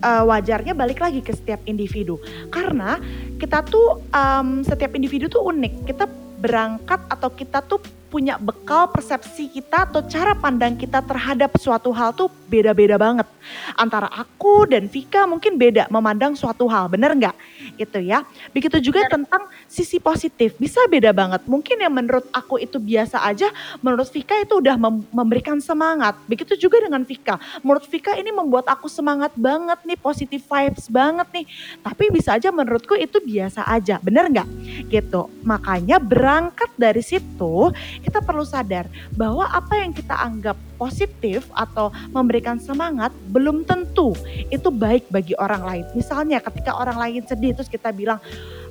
uh, 0.00 0.24
wajarnya 0.24 0.72
balik 0.76 1.00
lagi 1.00 1.20
ke 1.20 1.32
setiap 1.32 1.60
individu. 1.68 2.20
Karena 2.48 2.96
kita 3.40 3.64
tuh 3.64 4.00
um, 4.12 4.64
setiap 4.64 4.96
individu 4.96 5.28
tuh 5.28 5.52
unik. 5.52 5.88
Kita 5.88 6.04
berangkat 6.40 7.00
atau 7.08 7.28
kita 7.32 7.64
tuh 7.64 7.80
punya 8.14 8.38
bekal 8.38 8.86
persepsi 8.94 9.50
kita 9.50 9.90
atau 9.90 9.98
cara 10.06 10.38
pandang 10.38 10.78
kita 10.78 11.02
terhadap 11.02 11.50
suatu 11.58 11.90
hal 11.90 12.14
tuh 12.14 12.30
beda-beda 12.46 12.94
banget. 12.94 13.26
Antara 13.74 14.06
aku 14.06 14.70
dan 14.70 14.86
Vika 14.86 15.26
mungkin 15.26 15.58
beda 15.58 15.90
memandang 15.90 16.38
suatu 16.38 16.70
hal, 16.70 16.86
bener 16.86 17.10
nggak? 17.10 17.34
Gitu 17.74 18.06
ya. 18.06 18.22
Begitu 18.54 18.78
juga 18.78 19.02
bener. 19.02 19.18
tentang 19.18 19.50
sisi 19.66 19.98
positif, 19.98 20.54
bisa 20.62 20.78
beda 20.86 21.10
banget. 21.10 21.42
Mungkin 21.50 21.82
yang 21.82 21.90
menurut 21.90 22.30
aku 22.30 22.62
itu 22.62 22.78
biasa 22.78 23.18
aja, 23.26 23.50
menurut 23.82 24.06
Vika 24.14 24.38
itu 24.38 24.62
udah 24.62 24.78
mem 24.78 25.02
memberikan 25.10 25.58
semangat. 25.58 26.14
Begitu 26.30 26.54
juga 26.54 26.86
dengan 26.86 27.02
Vika. 27.02 27.42
Menurut 27.66 27.82
Vika 27.90 28.14
ini 28.14 28.30
membuat 28.30 28.70
aku 28.70 28.86
semangat 28.86 29.34
banget 29.34 29.82
nih, 29.82 29.98
positif 29.98 30.46
vibes 30.46 30.86
banget 30.86 31.26
nih. 31.34 31.50
Tapi 31.82 32.14
bisa 32.14 32.38
aja 32.38 32.54
menurutku 32.54 32.94
itu 32.94 33.18
biasa 33.18 33.66
aja, 33.66 33.98
bener 33.98 34.30
nggak? 34.30 34.48
Gitu. 34.86 35.26
Makanya 35.42 35.98
berangkat 35.98 36.70
dari 36.78 37.02
situ, 37.02 37.74
kita 38.04 38.20
perlu 38.20 38.44
sadar 38.44 38.84
bahwa 39.16 39.48
apa 39.48 39.80
yang 39.80 39.96
kita 39.96 40.12
anggap 40.12 40.54
positif 40.76 41.48
atau 41.56 41.88
memberikan 42.12 42.60
semangat 42.60 43.10
belum 43.32 43.64
tentu 43.64 44.12
itu 44.52 44.68
baik 44.68 45.08
bagi 45.08 45.32
orang 45.40 45.64
lain. 45.64 45.84
Misalnya 45.96 46.44
ketika 46.44 46.76
orang 46.76 47.00
lain 47.00 47.24
sedih 47.24 47.56
terus 47.56 47.72
kita 47.72 47.88
bilang, 47.90 48.20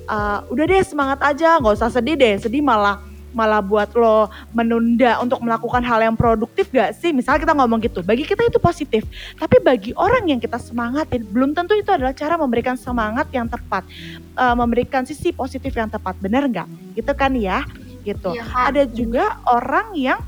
e, 0.06 0.16
udah 0.48 0.64
deh 0.64 0.82
semangat 0.86 1.18
aja, 1.26 1.58
nggak 1.58 1.74
usah 1.74 1.90
sedih 1.90 2.14
deh, 2.14 2.38
sedih 2.38 2.62
malah 2.62 3.02
malah 3.34 3.58
buat 3.58 3.90
lo 3.98 4.30
menunda 4.54 5.18
untuk 5.18 5.42
melakukan 5.42 5.82
hal 5.82 5.98
yang 6.00 6.14
produktif 6.14 6.70
gak 6.70 6.94
sih? 6.94 7.10
Misalnya 7.10 7.42
kita 7.42 7.54
ngomong 7.58 7.82
gitu, 7.82 8.00
bagi 8.06 8.22
kita 8.22 8.46
itu 8.46 8.62
positif. 8.62 9.02
Tapi 9.34 9.58
bagi 9.60 9.90
orang 9.98 10.30
yang 10.30 10.38
kita 10.38 10.56
semangatin, 10.56 11.26
belum 11.26 11.50
tentu 11.52 11.74
itu 11.74 11.90
adalah 11.90 12.14
cara 12.14 12.38
memberikan 12.38 12.78
semangat 12.78 13.26
yang 13.34 13.50
tepat. 13.50 13.82
Uh, 14.38 14.54
memberikan 14.54 15.02
sisi 15.02 15.34
positif 15.34 15.74
yang 15.74 15.90
tepat, 15.90 16.14
benar 16.22 16.46
nggak? 16.46 16.70
Gitu 16.94 17.12
kan 17.12 17.34
ya? 17.34 17.66
Gitu. 18.04 18.36
Ya, 18.36 18.44
Ada 18.52 18.84
juga 18.86 19.40
orang 19.48 19.96
yang 19.96 20.20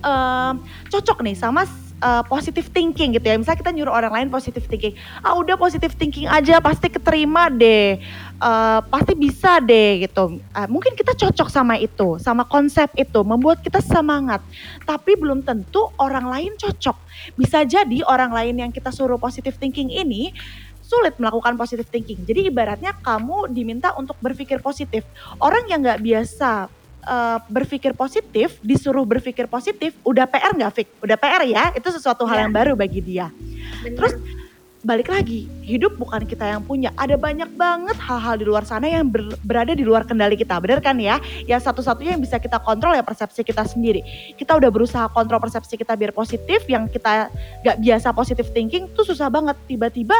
um, 0.00 0.64
cocok 0.88 1.22
nih 1.22 1.36
sama 1.36 1.68
uh, 2.00 2.22
positive 2.26 2.68
thinking 2.72 3.16
gitu 3.16 3.26
ya. 3.26 3.36
Misalnya 3.38 3.60
kita 3.60 3.72
nyuruh 3.72 3.94
orang 3.94 4.12
lain 4.12 4.28
positive 4.28 4.64
thinking. 4.66 4.96
Ah 5.20 5.36
udah 5.36 5.56
positive 5.56 5.92
thinking 5.96 6.28
aja 6.28 6.60
pasti 6.60 6.90
keterima 6.90 7.48
deh. 7.48 8.00
Uh, 8.36 8.84
pasti 8.92 9.16
bisa 9.16 9.62
deh 9.62 10.04
gitu. 10.04 10.40
Uh, 10.52 10.68
mungkin 10.68 10.92
kita 10.92 11.16
cocok 11.16 11.48
sama 11.48 11.80
itu, 11.80 12.20
sama 12.20 12.44
konsep 12.44 12.92
itu, 12.96 13.20
membuat 13.24 13.64
kita 13.64 13.80
semangat. 13.80 14.44
Tapi 14.84 15.16
belum 15.16 15.40
tentu 15.40 15.88
orang 15.96 16.28
lain 16.28 16.52
cocok. 16.56 16.96
Bisa 17.36 17.64
jadi 17.64 18.04
orang 18.04 18.32
lain 18.32 18.54
yang 18.60 18.70
kita 18.72 18.92
suruh 18.92 19.16
positive 19.16 19.56
thinking 19.56 19.88
ini 19.88 20.36
sulit 20.86 21.18
melakukan 21.18 21.58
positive 21.58 21.90
thinking. 21.90 22.22
Jadi 22.22 22.46
ibaratnya 22.46 22.94
kamu 23.02 23.50
diminta 23.50 23.90
untuk 23.98 24.14
berpikir 24.22 24.62
positif. 24.62 25.02
Orang 25.42 25.66
yang 25.66 25.82
nggak 25.82 25.98
biasa 25.98 26.70
uh, 27.06 27.38
berpikir 27.46 27.94
positif, 27.94 28.58
disuruh 28.60 29.06
berpikir 29.06 29.46
positif, 29.46 29.94
udah 30.02 30.26
PR 30.26 30.52
nggak 30.52 30.72
Fik? 30.74 30.88
Udah 31.00 31.16
PR 31.16 31.42
ya, 31.46 31.64
itu 31.72 31.88
sesuatu 31.88 32.26
hal 32.26 32.36
ya. 32.36 32.42
yang 32.44 32.52
baru 32.52 32.72
bagi 32.74 33.00
dia. 33.00 33.30
Bener. 33.80 33.96
Terus 33.96 34.14
balik 34.86 35.10
lagi, 35.10 35.50
hidup 35.66 35.98
bukan 35.98 36.22
kita 36.22 36.46
yang 36.46 36.62
punya. 36.62 36.94
Ada 36.94 37.18
banyak 37.18 37.50
banget 37.58 37.98
hal-hal 37.98 38.38
di 38.38 38.46
luar 38.46 38.62
sana 38.62 38.86
yang 38.86 39.10
ber, 39.10 39.34
berada 39.42 39.74
di 39.74 39.82
luar 39.82 40.06
kendali 40.06 40.38
kita, 40.38 40.62
bener 40.62 40.78
kan 40.78 40.94
ya? 40.94 41.18
Yang 41.42 41.66
satu-satunya 41.66 42.14
yang 42.14 42.22
bisa 42.22 42.38
kita 42.38 42.62
kontrol 42.62 42.94
ya 42.94 43.02
persepsi 43.02 43.42
kita 43.42 43.66
sendiri. 43.66 44.06
Kita 44.38 44.54
udah 44.54 44.70
berusaha 44.70 45.10
kontrol 45.10 45.42
persepsi 45.42 45.74
kita 45.74 45.98
biar 45.98 46.14
positif, 46.14 46.62
yang 46.70 46.86
kita 46.86 47.30
gak 47.66 47.76
biasa 47.82 48.14
positif 48.14 48.54
thinking 48.54 48.86
tuh 48.94 49.02
susah 49.02 49.26
banget. 49.26 49.58
Tiba-tiba 49.66 50.14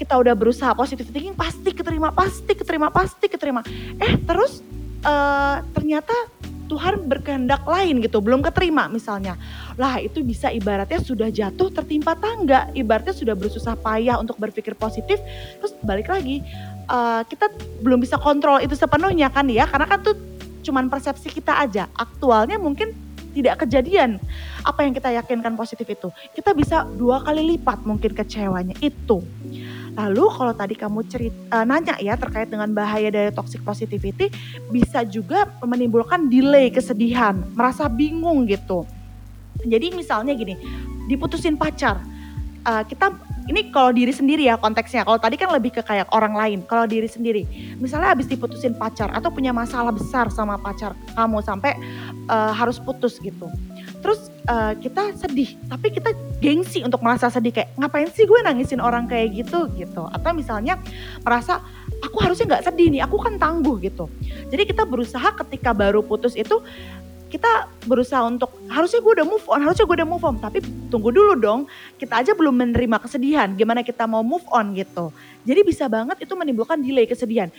kita 0.00 0.16
udah 0.16 0.32
berusaha 0.32 0.72
positif 0.72 1.04
thinking, 1.12 1.36
pasti 1.36 1.76
keterima, 1.76 2.08
pasti 2.08 2.52
keterima, 2.56 2.88
pasti 2.88 3.26
keterima. 3.28 3.60
Eh 4.00 4.16
terus 4.24 4.64
uh, 5.04 5.60
ternyata 5.76 6.12
Tuhan 6.64 7.04
berkehendak 7.04 7.62
lain 7.68 8.00
gitu, 8.00 8.24
belum 8.24 8.40
keterima 8.40 8.88
misalnya. 8.88 9.36
Lah 9.76 10.00
itu 10.00 10.24
bisa 10.24 10.48
ibaratnya 10.48 10.96
sudah 10.96 11.28
jatuh 11.28 11.68
tertimpa 11.68 12.16
tangga, 12.16 12.72
ibaratnya 12.72 13.12
sudah 13.12 13.36
bersusah 13.36 13.76
payah 13.76 14.16
untuk 14.16 14.40
berpikir 14.40 14.72
positif, 14.72 15.20
terus 15.60 15.76
balik 15.84 16.08
lagi 16.08 16.40
uh, 16.88 17.20
kita 17.28 17.52
belum 17.84 18.00
bisa 18.00 18.16
kontrol 18.16 18.64
itu 18.64 18.72
sepenuhnya 18.72 19.28
kan 19.28 19.44
ya, 19.46 19.68
karena 19.68 19.86
kan 19.86 20.00
tuh 20.00 20.16
cuman 20.64 20.88
persepsi 20.88 21.28
kita 21.28 21.52
aja. 21.52 21.84
Aktualnya 21.94 22.56
mungkin 22.56 22.96
tidak 23.36 23.66
kejadian 23.66 24.16
apa 24.64 24.86
yang 24.86 24.96
kita 24.96 25.10
yakinkan 25.20 25.58
positif 25.58 25.84
itu. 25.84 26.08
Kita 26.32 26.56
bisa 26.56 26.88
dua 26.96 27.20
kali 27.20 27.54
lipat 27.54 27.84
mungkin 27.84 28.16
kecewanya 28.16 28.78
itu. 28.80 29.20
Lalu 29.94 30.24
kalau 30.26 30.54
tadi 30.54 30.74
kamu 30.74 31.00
cerita 31.06 31.38
uh, 31.54 31.62
eh, 31.62 31.64
nanya 31.64 31.94
ya 32.02 32.18
terkait 32.18 32.50
dengan 32.50 32.66
bahaya 32.74 33.14
dari 33.14 33.30
toxic 33.30 33.62
positivity 33.62 34.30
bisa 34.68 35.06
juga 35.06 35.46
menimbulkan 35.62 36.26
delay 36.26 36.70
kesedihan, 36.70 37.38
merasa 37.54 37.86
bingung 37.86 38.42
gitu. 38.50 38.82
Jadi 39.62 39.94
misalnya 39.94 40.34
gini, 40.34 40.58
diputusin 41.06 41.54
pacar. 41.54 42.02
Uh, 42.66 42.82
kita 42.82 43.14
ini 43.44 43.70
kalau 43.70 43.92
diri 43.94 44.10
sendiri 44.10 44.50
ya 44.50 44.58
konteksnya. 44.58 45.06
Kalau 45.06 45.20
tadi 45.20 45.38
kan 45.38 45.52
lebih 45.52 45.78
ke 45.78 45.82
kayak 45.84 46.10
orang 46.10 46.34
lain. 46.34 46.58
Kalau 46.66 46.90
diri 46.90 47.06
sendiri, 47.06 47.46
misalnya 47.78 48.10
habis 48.10 48.26
diputusin 48.26 48.74
pacar 48.74 49.14
atau 49.14 49.30
punya 49.30 49.54
masalah 49.54 49.94
besar 49.94 50.26
sama 50.32 50.58
pacar 50.58 50.96
kamu 51.14 51.38
sampai 51.44 51.76
uh, 52.26 52.50
harus 52.50 52.82
putus 52.82 53.20
gitu 53.22 53.46
terus 54.04 54.28
uh, 54.52 54.76
kita 54.76 55.16
sedih 55.16 55.56
tapi 55.64 55.88
kita 55.88 56.12
gengsi 56.44 56.84
untuk 56.84 57.00
merasa 57.00 57.32
sedih 57.32 57.56
kayak 57.56 57.72
ngapain 57.80 58.12
sih 58.12 58.28
gue 58.28 58.36
nangisin 58.44 58.84
orang 58.84 59.08
kayak 59.08 59.32
gitu? 59.32 59.64
Gitu. 59.72 60.02
Atau 60.12 60.36
misalnya 60.36 60.76
merasa 61.24 61.64
aku 62.04 62.20
harusnya 62.20 62.52
nggak 62.52 62.68
sedih 62.68 62.92
nih 62.92 63.00
aku 63.00 63.16
kan 63.16 63.40
tangguh 63.40 63.80
gitu. 63.80 64.12
Jadi 64.52 64.68
kita 64.68 64.84
berusaha 64.84 65.32
ketika 65.40 65.72
baru 65.72 66.04
putus 66.04 66.36
itu 66.36 66.60
kita 67.34 67.66
berusaha 67.90 68.22
untuk 68.30 68.54
harusnya 68.70 69.02
gue 69.02 69.12
udah 69.18 69.26
move 69.26 69.42
on, 69.50 69.58
harusnya 69.66 69.90
gue 69.90 69.96
udah 69.98 70.06
move 70.06 70.22
on, 70.22 70.38
tapi 70.38 70.62
tunggu 70.86 71.10
dulu 71.10 71.34
dong, 71.34 71.66
kita 71.98 72.22
aja 72.22 72.30
belum 72.30 72.54
menerima 72.54 73.02
kesedihan, 73.02 73.50
gimana 73.58 73.82
kita 73.82 74.06
mau 74.06 74.22
move 74.22 74.46
on 74.54 74.70
gitu. 74.78 75.10
Jadi 75.42 75.60
bisa 75.66 75.90
banget 75.90 76.22
itu 76.22 76.30
menimbulkan 76.38 76.78
delay 76.78 77.10
kesedihan. 77.10 77.50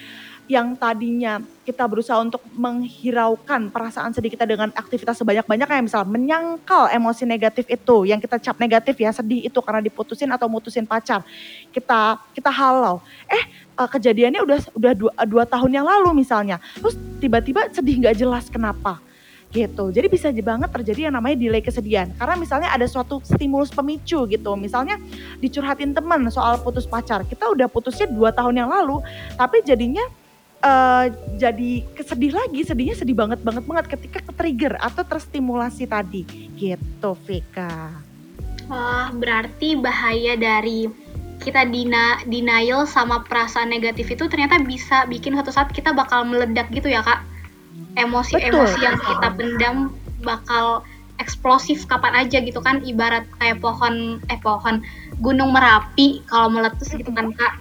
Yang 0.48 0.77
tadinya 0.79 1.44
kita 1.67 1.84
berusaha 1.91 2.22
untuk 2.24 2.39
menghiraukan 2.55 3.67
perasaan 3.67 4.15
sedih 4.15 4.32
kita 4.32 4.48
dengan 4.48 4.72
aktivitas 4.72 5.20
sebanyak-banyak 5.20 5.67
kayak 5.67 5.84
misal 5.84 6.05
menyangkal 6.08 6.88
emosi 6.94 7.27
negatif 7.27 7.65
itu 7.67 8.05
yang 8.08 8.22
kita 8.22 8.38
cap 8.39 8.55
negatif 8.62 8.96
ya 8.96 9.10
sedih 9.10 9.44
itu 9.44 9.60
karena 9.60 9.84
diputusin 9.84 10.29
atau 10.32 10.48
mutusin 10.48 10.88
pacar. 10.88 11.25
Kita 11.74 12.22
kita 12.32 12.48
halau. 12.53 13.03
Eh, 13.27 13.44
eh 13.75 13.89
kejadiannya 13.89 14.39
udah 14.39 14.60
udah 14.77 14.94
dua, 14.96 15.12
dua 15.27 15.44
tahun 15.50 15.82
yang 15.82 15.86
lalu 15.86 16.13
misalnya. 16.15 16.62
Terus 16.77 16.96
tiba-tiba 17.20 17.67
sedih 17.74 18.05
nggak 18.05 18.15
jelas 18.22 18.46
kenapa 18.48 19.03
gitu. 19.55 19.88
Jadi 19.95 20.07
bisa 20.12 20.27
banget 20.35 20.67
terjadi 20.67 21.07
yang 21.07 21.15
namanya 21.15 21.39
delay 21.39 21.63
kesedihan. 21.63 22.12
Karena 22.19 22.35
misalnya 22.35 22.69
ada 22.75 22.83
suatu 22.83 23.24
stimulus 23.24 23.71
pemicu 23.71 24.27
gitu. 24.27 24.51
Misalnya 24.59 25.00
dicurhatin 25.39 25.95
teman 25.95 26.27
soal 26.27 26.59
putus 26.59 26.83
pacar. 26.83 27.24
Kita 27.24 27.47
udah 27.55 27.71
putusnya 27.71 28.12
dua 28.12 28.35
tahun 28.35 28.59
yang 28.59 28.69
lalu, 28.69 29.00
tapi 29.39 29.63
jadinya 29.63 30.03
uh, 30.59 31.07
jadi 31.39 31.88
kesedih 31.95 32.35
lagi. 32.35 32.67
Sedihnya 32.67 33.00
sedih 33.00 33.15
banget 33.15 33.39
banget 33.39 33.63
banget 33.63 33.85
ketika 33.95 34.19
ke-trigger 34.27 34.75
atau 34.75 35.07
terstimulasi 35.07 35.88
tadi. 35.88 36.27
Gitu, 36.59 37.12
Vika. 37.24 37.95
Wah, 38.67 39.13
berarti 39.15 39.79
bahaya 39.79 40.35
dari 40.35 40.91
kita 41.35 41.67
dina, 41.67 42.19
denial 42.25 42.89
sama 42.89 43.21
perasaan 43.21 43.69
negatif 43.69 44.09
itu 44.09 44.25
ternyata 44.25 44.57
bisa 44.65 45.05
bikin 45.05 45.38
suatu 45.38 45.53
saat 45.53 45.69
kita 45.69 45.93
bakal 45.93 46.25
meledak 46.25 46.71
gitu 46.74 46.89
ya, 46.89 47.05
Kak 47.05 47.34
emosi-emosi 47.95 48.79
yang 48.83 48.97
kita 48.99 49.27
pendam 49.35 49.75
bakal 50.23 50.83
eksplosif 51.19 51.87
kapan 51.87 52.27
aja 52.27 52.43
gitu 52.43 52.59
kan. 52.59 52.83
Ibarat 52.83 53.23
kayak 53.39 53.63
pohon 53.63 54.19
eh 54.27 54.39
pohon 54.43 54.83
gunung 55.23 55.55
merapi 55.55 56.23
kalau 56.27 56.51
meletus 56.51 56.91
gitu 56.91 57.11
kan 57.15 57.31
kak. 57.35 57.53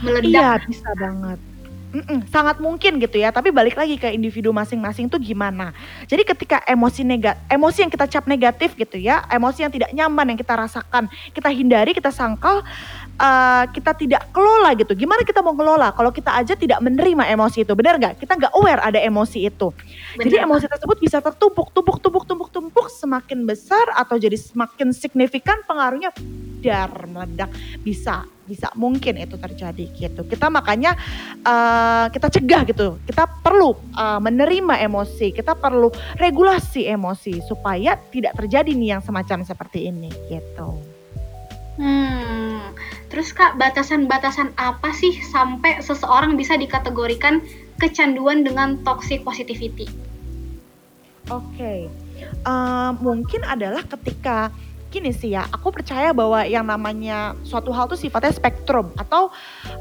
Meledak. 0.00 0.32
Iya 0.32 0.48
bisa 0.64 0.88
banget 0.96 1.49
Mm-mm, 1.90 2.22
sangat 2.30 2.62
mungkin 2.62 3.02
gitu 3.02 3.18
ya, 3.18 3.34
tapi 3.34 3.50
balik 3.50 3.74
lagi 3.74 3.98
ke 3.98 4.14
individu 4.14 4.54
masing-masing 4.54 5.10
tuh 5.10 5.18
gimana. 5.18 5.74
Jadi 6.06 6.22
ketika 6.22 6.62
emosi 6.62 7.02
negatif, 7.02 7.42
emosi 7.50 7.78
yang 7.82 7.90
kita 7.90 8.06
cap 8.06 8.24
negatif 8.30 8.78
gitu 8.78 8.94
ya, 8.94 9.26
emosi 9.26 9.66
yang 9.66 9.72
tidak 9.74 9.90
nyaman 9.90 10.30
yang 10.30 10.38
kita 10.38 10.54
rasakan, 10.54 11.10
kita 11.34 11.50
hindari, 11.50 11.90
kita 11.90 12.14
sangkal, 12.14 12.62
uh, 13.18 13.64
kita 13.74 13.90
tidak 13.98 14.22
kelola 14.30 14.70
gitu. 14.78 14.94
Gimana 14.94 15.26
kita 15.26 15.42
mau 15.42 15.50
kelola 15.50 15.90
kalau 15.90 16.14
kita 16.14 16.30
aja 16.30 16.54
tidak 16.54 16.78
menerima 16.78 17.26
emosi 17.26 17.66
itu, 17.66 17.72
benar 17.74 17.98
nggak? 17.98 18.22
Kita 18.22 18.38
nggak 18.38 18.52
aware 18.54 18.82
ada 18.86 19.02
emosi 19.02 19.50
itu. 19.50 19.74
Bener. 20.14 20.30
Jadi 20.30 20.36
emosi 20.46 20.70
tersebut 20.70 20.96
bisa 21.02 21.18
tertumpuk, 21.18 21.74
tumpuk, 21.74 21.98
tumpuk, 21.98 22.22
tumpuk, 22.22 22.48
tumpuk, 22.54 22.86
semakin 22.86 23.42
besar 23.42 23.90
atau 23.98 24.14
jadi 24.14 24.38
semakin 24.38 24.94
signifikan 24.94 25.58
pengaruhnya 25.66 26.14
dar 26.62 26.92
meledak 27.10 27.50
bisa 27.82 28.22
bisa 28.50 28.74
mungkin 28.74 29.14
itu 29.14 29.38
terjadi 29.38 29.86
gitu. 29.94 30.26
Kita 30.26 30.50
makanya 30.50 30.98
uh, 31.46 32.10
kita 32.10 32.26
cegah 32.26 32.66
gitu. 32.66 32.98
Kita 33.06 33.30
perlu 33.46 33.78
uh, 33.94 34.18
menerima 34.18 34.82
emosi, 34.82 35.30
kita 35.30 35.54
perlu 35.54 35.94
regulasi 36.18 36.90
emosi 36.90 37.38
supaya 37.46 37.94
tidak 38.10 38.34
terjadi 38.34 38.74
nih 38.74 38.98
yang 38.98 39.02
semacam 39.06 39.46
seperti 39.46 39.86
ini 39.86 40.10
gitu. 40.26 40.82
Hmm, 41.78 42.74
terus 43.08 43.30
kak 43.30 43.56
batasan-batasan 43.56 44.52
apa 44.58 44.90
sih 44.92 45.16
sampai 45.30 45.80
seseorang 45.80 46.34
bisa 46.34 46.58
dikategorikan 46.58 47.40
kecanduan 47.80 48.44
dengan 48.44 48.76
toxic 48.84 49.24
positivity? 49.24 49.88
Oke, 51.30 51.46
okay. 51.56 51.80
uh, 52.44 52.90
mungkin 52.98 53.46
adalah 53.46 53.86
ketika 53.86 54.50
gini 54.90 55.14
sih 55.14 55.32
ya, 55.38 55.46
aku 55.48 55.70
percaya 55.70 56.10
bahwa 56.10 56.42
yang 56.42 56.66
namanya 56.66 57.38
suatu 57.46 57.70
hal 57.70 57.86
tuh 57.86 57.96
sifatnya 57.96 58.34
spektrum 58.34 58.90
atau 58.98 59.30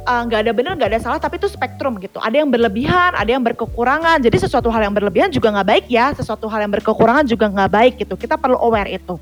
eh, 0.06 0.22
nggak 0.30 0.39
uh, 0.39 0.44
ada 0.46 0.51
benar 0.54 0.72
nggak 0.78 0.89
ada 0.94 1.01
salah 1.01 1.20
tapi 1.20 1.42
itu 1.42 1.50
spektrum 1.50 1.98
gitu. 1.98 2.22
Ada 2.22 2.46
yang 2.46 2.50
berlebihan, 2.54 3.18
ada 3.18 3.28
yang 3.28 3.42
berkekurangan. 3.42 4.22
Jadi 4.22 4.38
sesuatu 4.46 4.70
hal 4.70 4.86
yang 4.86 4.94
berlebihan 4.94 5.34
juga 5.34 5.50
nggak 5.50 5.68
baik 5.68 5.86
ya, 5.89 6.13
sesuatu 6.13 6.46
hal 6.46 6.63
yang 6.63 6.72
berkekurangan 6.72 7.25
juga 7.25 7.50
nggak 7.50 7.72
baik 7.74 7.94
gitu. 8.06 8.13
Kita 8.13 8.38
perlu 8.38 8.56
aware 8.62 8.94
itu. 8.94 9.18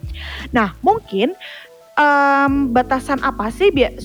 Nah 0.51 0.75
mungkin 0.84 1.32
um, 1.96 2.70
batasan 2.75 3.24
apa 3.24 3.48
sih 3.50 3.72
biar 3.72 3.96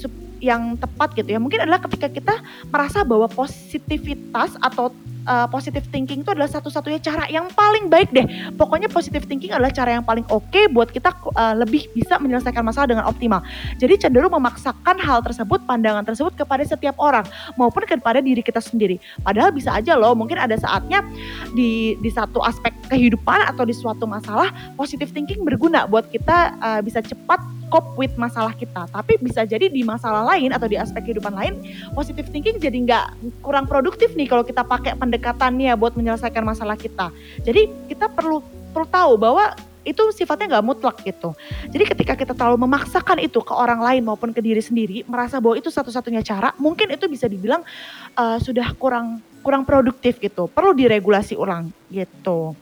yang 0.43 0.75
tepat 0.75 1.15
gitu 1.15 1.31
ya 1.31 1.39
mungkin 1.39 1.63
adalah 1.63 1.79
ketika 1.87 2.11
kita 2.11 2.35
merasa 2.67 3.07
bahwa 3.07 3.31
positivitas 3.31 4.59
atau 4.59 4.91
uh, 5.27 5.47
positive 5.51 5.85
thinking 5.91 6.23
itu 6.23 6.31
adalah 6.31 6.51
satu-satunya 6.51 6.99
cara 7.03 7.25
yang 7.29 7.47
paling 7.53 7.87
baik 7.91 8.11
deh. 8.11 8.27
Pokoknya 8.55 8.89
positive 8.91 9.27
thinking 9.27 9.53
adalah 9.55 9.71
cara 9.71 9.99
yang 9.99 10.05
paling 10.05 10.27
oke 10.31 10.47
okay 10.49 10.67
buat 10.71 10.91
kita 10.91 11.13
uh, 11.35 11.55
lebih 11.59 11.89
bisa 11.95 12.19
menyelesaikan 12.19 12.63
masalah 12.63 12.91
dengan 12.91 13.05
optimal. 13.07 13.43
Jadi 13.79 13.99
cenderung 13.99 14.35
memaksakan 14.35 14.99
hal 15.03 15.23
tersebut, 15.23 15.63
pandangan 15.67 16.03
tersebut 16.07 16.35
kepada 16.35 16.63
setiap 16.67 16.97
orang 16.99 17.27
maupun 17.55 17.85
kepada 17.85 18.23
diri 18.23 18.41
kita 18.41 18.63
sendiri. 18.63 18.99
Padahal 19.23 19.51
bisa 19.51 19.75
aja 19.75 19.99
loh, 19.99 20.15
mungkin 20.17 20.39
ada 20.39 20.55
saatnya 20.59 21.05
di 21.53 21.99
di 21.99 22.11
satu 22.11 22.43
aspek 22.43 22.73
kehidupan 22.91 23.47
atau 23.49 23.65
di 23.67 23.75
suatu 23.75 24.05
masalah 24.05 24.51
positive 24.77 25.11
thinking 25.11 25.43
berguna 25.47 25.87
buat 25.87 26.09
kita 26.11 26.57
uh, 26.61 26.81
bisa 26.81 27.01
cepat 27.03 27.62
cope 27.73 27.97
with 27.97 28.13
masalah 28.21 28.53
kita. 28.53 28.85
Tapi 28.93 29.17
bisa 29.17 29.49
jadi 29.49 29.73
di 29.73 29.81
masalah 29.81 30.29
lain 30.37 30.53
atau 30.53 30.69
di 30.69 30.77
aspek 30.77 31.09
kehidupan 31.09 31.33
lain, 31.33 31.57
positive 31.97 32.29
thinking 32.29 32.61
jadi 32.61 32.77
nggak 32.77 33.07
kurang 33.41 33.65
produktif 33.65 34.13
nih 34.13 34.29
kalau 34.29 34.45
kita 34.45 34.61
pakai 34.61 34.93
pendekatannya 35.01 35.73
buat 35.81 35.97
menyelesaikan 35.97 36.45
masalah 36.45 36.77
kita. 36.77 37.09
Jadi 37.41 37.73
kita 37.89 38.13
perlu 38.13 38.45
perlu 38.77 38.87
tahu 38.93 39.17
bahwa 39.17 39.57
itu 39.83 40.03
sifatnya 40.15 40.59
nggak 40.59 40.67
mutlak 40.67 40.97
gitu. 41.03 41.35
Jadi 41.73 41.85
ketika 41.89 42.15
kita 42.15 42.33
terlalu 42.37 42.69
memaksakan 42.69 43.19
itu 43.19 43.43
ke 43.43 43.51
orang 43.51 43.83
lain 43.83 44.07
maupun 44.07 44.31
ke 44.31 44.39
diri 44.39 44.63
sendiri, 44.63 45.03
merasa 45.11 45.43
bahwa 45.43 45.59
itu 45.59 45.75
satu-satunya 45.75 46.23
cara, 46.23 46.55
mungkin 46.61 46.95
itu 46.95 47.11
bisa 47.11 47.27
dibilang 47.27 47.67
uh, 48.15 48.39
sudah 48.39 48.71
kurang 48.79 49.19
kurang 49.43 49.67
produktif 49.67 50.23
gitu. 50.23 50.47
Perlu 50.47 50.71
diregulasi 50.77 51.35
ulang 51.35 51.75
gitu. 51.91 52.55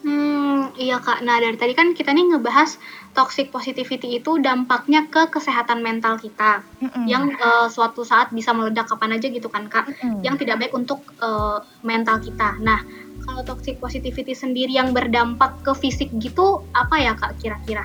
Hmm, 0.00 0.72
iya 0.80 0.96
Kak. 1.00 1.20
Nah, 1.24 1.40
dari 1.40 1.56
tadi 1.60 1.72
kan 1.76 1.92
kita 1.92 2.12
nih 2.12 2.36
ngebahas 2.36 2.80
toxic 3.10 3.50
positivity 3.50 4.22
itu 4.22 4.38
dampaknya 4.38 5.10
ke 5.10 5.26
kesehatan 5.34 5.82
mental 5.82 6.14
kita 6.16 6.62
mm 6.78 6.88
-hmm. 6.88 7.04
yang 7.10 7.24
uh, 7.42 7.66
suatu 7.66 8.06
saat 8.06 8.30
bisa 8.30 8.54
meledak 8.54 8.86
kapan 8.86 9.18
aja 9.18 9.26
gitu 9.26 9.50
kan 9.50 9.66
Kak. 9.66 9.90
Mm 9.90 9.94
-hmm. 9.94 10.20
Yang 10.22 10.34
tidak 10.46 10.56
baik 10.62 10.72
untuk 10.74 11.00
uh, 11.18 11.58
mental 11.82 12.22
kita. 12.22 12.54
Nah, 12.62 12.86
kalau 13.26 13.42
toxic 13.42 13.82
positivity 13.82 14.32
sendiri 14.32 14.72
yang 14.74 14.94
berdampak 14.94 15.58
ke 15.66 15.72
fisik 15.74 16.10
gitu 16.22 16.62
apa 16.70 16.96
ya 17.02 17.12
Kak 17.18 17.42
kira-kira? 17.42 17.84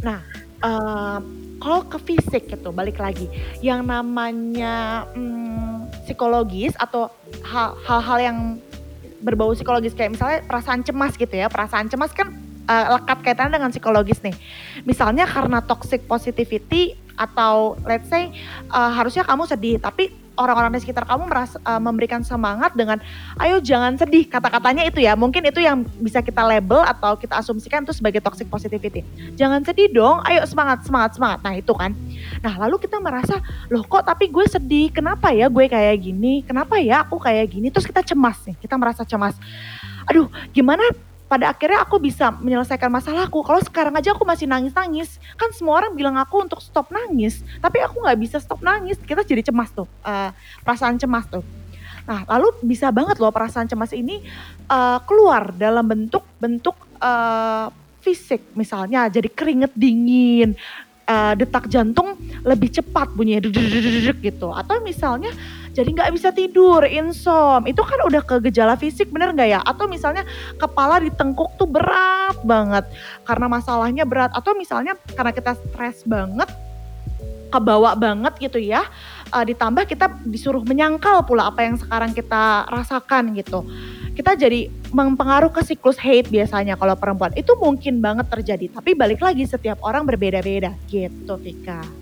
Nah, 0.00 0.24
uh, 0.64 1.20
kalau 1.60 1.84
ke 1.84 2.00
fisik 2.00 2.48
gitu 2.48 2.72
balik 2.72 2.96
lagi 2.96 3.28
yang 3.60 3.84
namanya 3.84 5.04
hmm, 5.12 5.92
psikologis 6.08 6.72
atau 6.80 7.12
hal-hal 7.84 8.18
yang 8.18 8.38
berbau 9.20 9.52
psikologis 9.52 9.92
kayak 9.92 10.16
misalnya 10.16 10.40
perasaan 10.48 10.80
cemas 10.80 11.12
gitu 11.20 11.36
ya. 11.36 11.52
Perasaan 11.52 11.92
cemas 11.92 12.16
kan 12.16 12.49
uh, 12.68 12.98
lekat 12.98 13.18
kaitannya 13.24 13.56
dengan 13.60 13.70
psikologis 13.70 14.20
nih. 14.24 14.36
Misalnya 14.84 15.24
karena 15.24 15.62
toxic 15.64 16.04
positivity 16.04 16.98
atau 17.20 17.76
let's 17.84 18.08
say 18.08 18.32
uh, 18.72 18.88
harusnya 18.96 19.20
kamu 19.28 19.44
sedih 19.44 19.76
tapi 19.76 20.08
orang-orang 20.40 20.72
di 20.72 20.80
sekitar 20.80 21.04
kamu 21.04 21.28
merasa 21.28 21.60
uh, 21.68 21.76
memberikan 21.76 22.24
semangat 22.24 22.72
dengan 22.72 22.96
ayo 23.36 23.60
jangan 23.60 24.00
sedih 24.00 24.24
kata-katanya 24.24 24.88
itu 24.88 25.04
ya. 25.04 25.12
Mungkin 25.12 25.44
itu 25.44 25.60
yang 25.60 25.84
bisa 26.00 26.24
kita 26.24 26.40
label 26.40 26.80
atau 26.80 27.20
kita 27.20 27.36
asumsikan 27.36 27.84
itu 27.84 27.92
sebagai 27.92 28.24
toxic 28.24 28.48
positivity. 28.48 29.04
Jangan 29.36 29.60
sedih 29.68 29.92
dong 29.92 30.24
ayo 30.24 30.40
semangat 30.48 30.88
semangat 30.88 31.20
semangat. 31.20 31.38
Nah 31.44 31.54
itu 31.60 31.72
kan. 31.76 31.92
Nah 32.40 32.54
lalu 32.56 32.80
kita 32.80 32.96
merasa 32.96 33.36
loh 33.68 33.84
kok 33.84 34.08
tapi 34.08 34.32
gue 34.32 34.48
sedih? 34.48 34.88
Kenapa 34.88 35.28
ya 35.36 35.52
gue 35.52 35.68
kayak 35.68 35.96
gini? 36.00 36.40
Kenapa 36.40 36.80
ya 36.80 37.04
aku 37.04 37.20
kayak 37.20 37.52
gini? 37.52 37.68
Terus 37.68 37.84
kita 37.84 38.00
cemas 38.00 38.40
nih 38.48 38.56
kita 38.56 38.80
merasa 38.80 39.04
cemas. 39.04 39.36
Aduh 40.08 40.32
gimana 40.56 40.82
pada 41.30 41.54
akhirnya 41.54 41.86
aku 41.86 42.02
bisa 42.02 42.34
menyelesaikan 42.34 42.90
masalahku. 42.90 43.46
Kalau 43.46 43.62
sekarang 43.62 43.94
aja 43.94 44.10
aku 44.10 44.26
masih 44.26 44.50
nangis-nangis, 44.50 45.22
kan 45.38 45.54
semua 45.54 45.78
orang 45.78 45.94
bilang 45.94 46.18
aku 46.18 46.42
untuk 46.42 46.58
stop 46.58 46.90
nangis, 46.90 47.46
tapi 47.62 47.78
aku 47.78 48.02
nggak 48.02 48.18
bisa 48.18 48.42
stop 48.42 48.58
nangis. 48.66 48.98
Kita 48.98 49.22
jadi 49.22 49.46
cemas 49.46 49.70
tuh, 49.70 49.86
uh, 50.02 50.34
perasaan 50.66 50.98
cemas 50.98 51.30
tuh. 51.30 51.46
Nah, 52.10 52.26
lalu 52.26 52.50
bisa 52.66 52.90
banget 52.90 53.22
loh 53.22 53.30
perasaan 53.30 53.70
cemas 53.70 53.94
ini 53.94 54.18
uh, 54.66 54.98
keluar 55.06 55.54
dalam 55.54 55.86
bentuk-bentuk 55.86 56.74
uh, 56.98 57.70
fisik, 58.02 58.50
misalnya 58.58 59.06
jadi 59.06 59.30
keringet 59.30 59.70
dingin, 59.78 60.58
uh, 61.06 61.38
detak 61.38 61.70
jantung 61.70 62.18
lebih 62.42 62.74
cepat 62.74 63.14
bunyinya 63.14 63.46
gitu, 64.18 64.50
atau 64.50 64.82
misalnya 64.82 65.30
jadi 65.70 65.88
nggak 65.94 66.12
bisa 66.18 66.34
tidur, 66.34 66.82
insom. 66.82 67.62
Itu 67.70 67.86
kan 67.86 68.02
udah 68.02 68.22
ke 68.26 68.42
gejala 68.50 68.74
fisik 68.74 69.14
bener 69.14 69.30
nggak 69.30 69.48
ya? 69.54 69.60
Atau 69.62 69.86
misalnya 69.86 70.26
kepala 70.58 70.98
ditengkuk 70.98 71.54
tuh 71.54 71.70
berat 71.70 72.34
banget 72.42 72.84
karena 73.22 73.46
masalahnya 73.46 74.02
berat. 74.02 74.34
Atau 74.34 74.58
misalnya 74.58 74.98
karena 75.14 75.30
kita 75.30 75.54
stres 75.54 76.02
banget, 76.02 76.50
kebawa 77.54 77.94
banget 77.94 78.34
gitu 78.42 78.58
ya. 78.58 78.82
Uh, 79.30 79.46
ditambah 79.46 79.86
kita 79.86 80.10
disuruh 80.26 80.66
menyangkal 80.66 81.22
pula 81.22 81.54
apa 81.54 81.62
yang 81.62 81.78
sekarang 81.78 82.10
kita 82.10 82.66
rasakan 82.66 83.30
gitu. 83.38 83.62
Kita 84.10 84.34
jadi 84.34 84.66
mempengaruhi 84.90 85.54
ke 85.54 85.62
siklus 85.62 85.96
hate 86.02 86.26
biasanya 86.34 86.74
kalau 86.74 86.98
perempuan. 86.98 87.30
Itu 87.38 87.54
mungkin 87.54 88.02
banget 88.02 88.26
terjadi. 88.26 88.74
Tapi 88.74 88.98
balik 88.98 89.22
lagi 89.22 89.46
setiap 89.46 89.78
orang 89.86 90.02
berbeda-beda 90.02 90.74
gitu 90.90 91.38
Vika. 91.38 91.99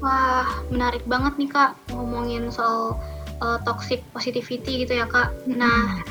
Wah, 0.00 0.44
menarik 0.68 1.04
banget 1.08 1.40
nih 1.40 1.50
Kak 1.50 1.72
ngomongin 1.92 2.52
soal 2.52 3.00
uh, 3.40 3.58
toxic 3.64 4.04
positivity 4.12 4.84
gitu 4.84 4.92
ya 5.00 5.08
Kak. 5.08 5.32
Nah, 5.48 6.04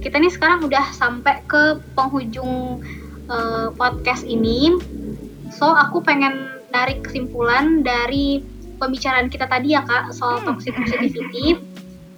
kita 0.00 0.16
nih 0.16 0.32
sekarang 0.32 0.62
udah 0.64 0.94
sampai 0.94 1.42
ke 1.44 1.78
penghujung 1.98 2.80
uh, 3.26 3.68
podcast 3.74 4.22
ini. 4.22 4.78
So, 5.50 5.66
aku 5.74 6.00
pengen 6.06 6.62
narik 6.70 7.02
kesimpulan 7.02 7.82
dari 7.82 8.46
pembicaraan 8.78 9.28
kita 9.28 9.50
tadi 9.50 9.74
ya 9.74 9.82
Kak 9.82 10.14
soal 10.14 10.40
hmm. 10.40 10.46
toxic 10.46 10.72
positivity. 10.78 11.58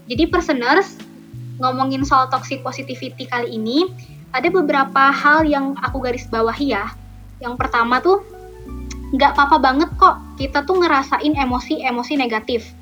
Jadi 0.07 0.24
personers 0.28 1.00
ngomongin 1.59 2.05
soal 2.05 2.28
toxic 2.28 2.61
positivity 2.61 3.24
kali 3.24 3.57
ini, 3.57 3.88
ada 4.35 4.48
beberapa 4.52 5.09
hal 5.12 5.48
yang 5.48 5.72
aku 5.81 6.05
garis 6.05 6.28
bawahi 6.28 6.74
ya. 6.74 6.90
Yang 7.40 7.55
pertama 7.59 7.98
tuh, 7.98 8.22
nggak 9.12 9.37
apa-apa 9.37 9.57
banget 9.61 9.90
kok 10.01 10.16
kita 10.40 10.64
tuh 10.64 10.81
ngerasain 10.81 11.37
emosi-emosi 11.37 12.14
negatif. 12.16 12.72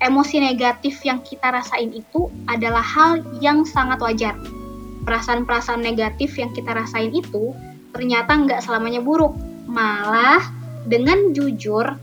Emosi 0.00 0.42
negatif 0.42 1.00
yang 1.06 1.22
kita 1.22 1.48
rasain 1.54 1.92
itu 1.94 2.28
adalah 2.50 2.82
hal 2.82 3.24
yang 3.38 3.62
sangat 3.64 4.00
wajar. 4.00 4.34
Perasaan-perasaan 5.04 5.84
negatif 5.84 6.36
yang 6.40 6.50
kita 6.52 6.72
rasain 6.72 7.12
itu 7.12 7.52
ternyata 7.92 8.34
nggak 8.34 8.64
selamanya 8.64 9.04
buruk. 9.04 9.36
Malah 9.68 10.44
dengan 10.84 11.32
jujur 11.32 11.96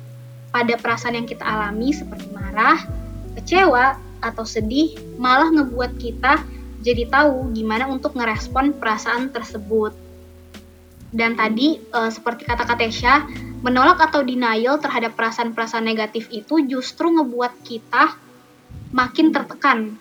pada 0.50 0.74
perasaan 0.78 1.18
yang 1.18 1.28
kita 1.30 1.46
alami 1.46 1.94
seperti 1.94 2.30
marah, 2.34 2.82
kecewa, 3.38 3.98
atau 4.22 4.46
sedih 4.46 4.94
malah 5.18 5.50
ngebuat 5.50 5.98
kita 5.98 6.46
jadi 6.82 7.10
tahu 7.10 7.54
gimana 7.54 7.90
untuk 7.90 8.18
ngerespon 8.18 8.78
perasaan 8.78 9.30
tersebut. 9.30 9.94
Dan 11.12 11.36
tadi 11.36 11.76
e, 11.78 12.00
seperti 12.08 12.48
kata 12.48 12.64
Katesha, 12.64 13.28
menolak 13.62 14.00
atau 14.00 14.24
denial 14.24 14.80
terhadap 14.80 15.14
perasaan-perasaan 15.20 15.84
negatif 15.84 16.32
itu 16.32 16.64
justru 16.66 17.12
ngebuat 17.12 17.62
kita 17.68 18.16
makin 18.96 19.36
tertekan. 19.36 20.00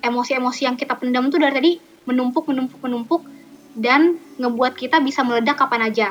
Emosi-emosi 0.00 0.64
yang 0.64 0.76
kita 0.80 0.96
pendam 0.96 1.28
tuh 1.28 1.38
dari 1.38 1.54
tadi 1.54 1.72
menumpuk, 2.08 2.48
menumpuk, 2.48 2.80
menumpuk, 2.80 3.22
dan 3.76 4.16
ngebuat 4.40 4.74
kita 4.74 5.04
bisa 5.04 5.20
meledak 5.20 5.60
kapan 5.60 5.92
aja. 5.92 6.10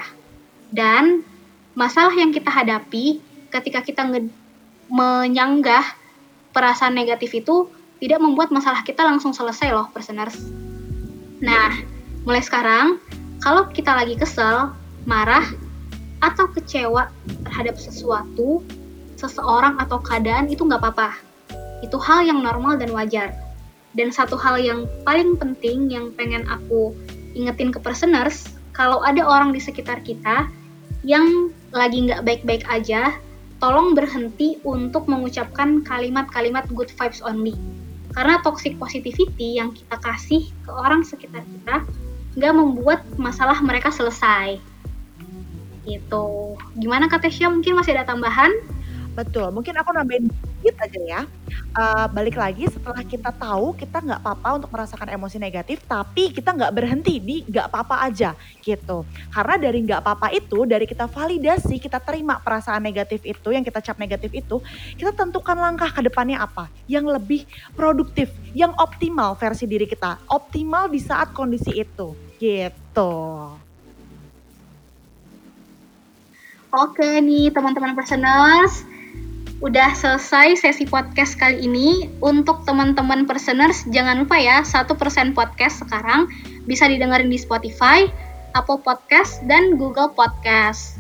Dan 0.70 1.26
masalah 1.74 2.14
yang 2.14 2.30
kita 2.30 2.54
hadapi 2.54 3.20
ketika 3.50 3.82
kita 3.82 4.06
menyanggah 4.88 5.84
perasaan 6.54 6.94
negatif 6.94 7.34
itu 7.34 7.68
tidak 7.98 8.22
membuat 8.22 8.54
masalah 8.54 8.86
kita 8.86 9.02
langsung 9.02 9.34
selesai 9.34 9.74
loh, 9.74 9.90
personers. 9.90 10.38
Nah, 11.42 11.74
mulai 12.26 12.42
sekarang, 12.46 13.02
kalau 13.48 13.64
kita 13.72 13.96
lagi 13.96 14.20
kesel, 14.20 14.76
marah, 15.08 15.48
atau 16.20 16.52
kecewa 16.52 17.08
terhadap 17.48 17.80
sesuatu, 17.80 18.60
seseorang 19.16 19.80
atau 19.80 20.04
keadaan 20.04 20.52
itu 20.52 20.68
nggak 20.68 20.84
apa-apa. 20.84 21.16
Itu 21.80 21.96
hal 21.96 22.28
yang 22.28 22.44
normal 22.44 22.76
dan 22.76 22.92
wajar. 22.92 23.32
Dan 23.96 24.12
satu 24.12 24.36
hal 24.36 24.60
yang 24.60 24.84
paling 25.08 25.40
penting 25.40 25.88
yang 25.88 26.12
pengen 26.20 26.44
aku 26.52 26.92
ingetin 27.40 27.72
ke 27.72 27.80
personers, 27.80 28.52
kalau 28.76 29.00
ada 29.00 29.24
orang 29.24 29.56
di 29.56 29.64
sekitar 29.64 30.04
kita 30.04 30.52
yang 31.08 31.48
lagi 31.72 32.04
nggak 32.04 32.28
baik-baik 32.28 32.68
aja, 32.68 33.16
tolong 33.64 33.96
berhenti 33.96 34.60
untuk 34.68 35.08
mengucapkan 35.08 35.88
kalimat-kalimat 35.88 36.68
good 36.76 36.92
vibes 37.00 37.24
only. 37.24 37.56
Karena 38.12 38.44
toxic 38.44 38.76
positivity 38.76 39.56
yang 39.56 39.72
kita 39.72 39.96
kasih 40.04 40.52
ke 40.68 40.72
orang 40.76 41.08
sekitar 41.08 41.48
kita 41.48 41.88
nggak 42.38 42.54
membuat 42.54 43.02
masalah 43.18 43.58
mereka 43.66 43.90
selesai. 43.90 44.62
Gitu. 45.84 46.28
Gimana 46.78 47.10
Kak 47.10 47.26
Tesya? 47.26 47.50
Mungkin 47.50 47.74
masih 47.74 47.98
ada 47.98 48.06
tambahan? 48.06 48.54
Betul, 49.18 49.50
mungkin 49.50 49.74
aku 49.74 49.90
nambahin 49.98 50.30
dikit 50.30 50.78
aja 50.78 51.02
ya. 51.02 51.22
Uh, 51.74 52.06
balik 52.14 52.38
lagi 52.38 52.70
setelah 52.70 53.02
kita 53.02 53.34
tahu 53.34 53.74
kita 53.74 53.98
nggak 53.98 54.22
apa-apa 54.22 54.62
untuk 54.62 54.70
merasakan 54.70 55.10
emosi 55.10 55.42
negatif, 55.42 55.82
tapi 55.90 56.30
kita 56.30 56.54
nggak 56.54 56.70
berhenti 56.70 57.18
di 57.18 57.42
nggak 57.50 57.66
apa-apa 57.66 58.06
aja 58.06 58.38
gitu. 58.62 59.10
Karena 59.34 59.58
dari 59.58 59.82
nggak 59.90 60.06
apa-apa 60.06 60.30
itu, 60.38 60.70
dari 60.70 60.86
kita 60.86 61.10
validasi, 61.10 61.82
kita 61.82 61.98
terima 61.98 62.38
perasaan 62.38 62.86
negatif 62.86 63.26
itu, 63.26 63.50
yang 63.50 63.66
kita 63.66 63.82
cap 63.82 63.98
negatif 63.98 64.30
itu, 64.38 64.62
kita 65.02 65.10
tentukan 65.18 65.58
langkah 65.58 65.90
ke 65.90 66.06
depannya 66.06 66.38
apa, 66.38 66.70
yang 66.86 67.10
lebih 67.10 67.50
produktif, 67.74 68.30
yang 68.54 68.70
optimal 68.78 69.34
versi 69.34 69.66
diri 69.66 69.90
kita, 69.90 70.22
optimal 70.30 70.94
di 70.94 71.02
saat 71.02 71.34
kondisi 71.34 71.74
itu, 71.74 72.14
gitu. 72.38 73.14
Oke 76.68 77.24
nih 77.24 77.50
teman-teman 77.50 77.98
personers, 77.98 78.86
udah 79.64 79.98
selesai 79.98 80.62
sesi 80.62 80.86
podcast 80.86 81.40
kali 81.40 81.66
ini. 81.66 82.12
Untuk 82.22 82.68
teman-teman 82.68 83.26
personers, 83.26 83.88
jangan 83.90 84.22
lupa 84.22 84.38
ya, 84.38 84.62
satu 84.62 84.94
persen 84.94 85.34
podcast 85.34 85.82
sekarang 85.82 86.30
bisa 86.70 86.86
didengarin 86.86 87.32
di 87.32 87.40
Spotify, 87.42 88.06
Apple 88.54 88.84
Podcast, 88.84 89.42
dan 89.50 89.80
Google 89.80 90.14
Podcast. 90.14 91.00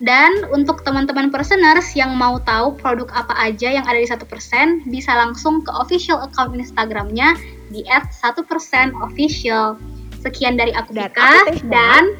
Dan 0.00 0.48
untuk 0.54 0.80
teman-teman 0.80 1.28
personers 1.28 1.92
yang 1.92 2.16
mau 2.16 2.40
tahu 2.40 2.72
produk 2.78 3.10
apa 3.12 3.36
aja 3.36 3.68
yang 3.68 3.84
ada 3.84 4.00
di 4.00 4.08
satu 4.08 4.24
persen, 4.24 4.80
bisa 4.88 5.12
langsung 5.12 5.60
ke 5.60 5.72
official 5.76 6.24
account 6.24 6.56
Instagramnya 6.56 7.36
di 7.68 7.84
@1%official. 7.84 9.76
Sekian 10.20 10.60
dari 10.60 10.76
aku 10.76 10.92
Dika 10.92 11.48
dan 11.72 12.14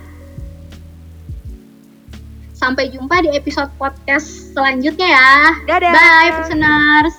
Sampai 2.60 2.92
jumpa 2.92 3.24
di 3.24 3.32
episode 3.32 3.72
podcast 3.80 4.52
selanjutnya 4.52 5.08
ya. 5.08 5.32
Dadah. 5.64 5.92
Bye, 5.96 6.30
listeners. 6.44 7.16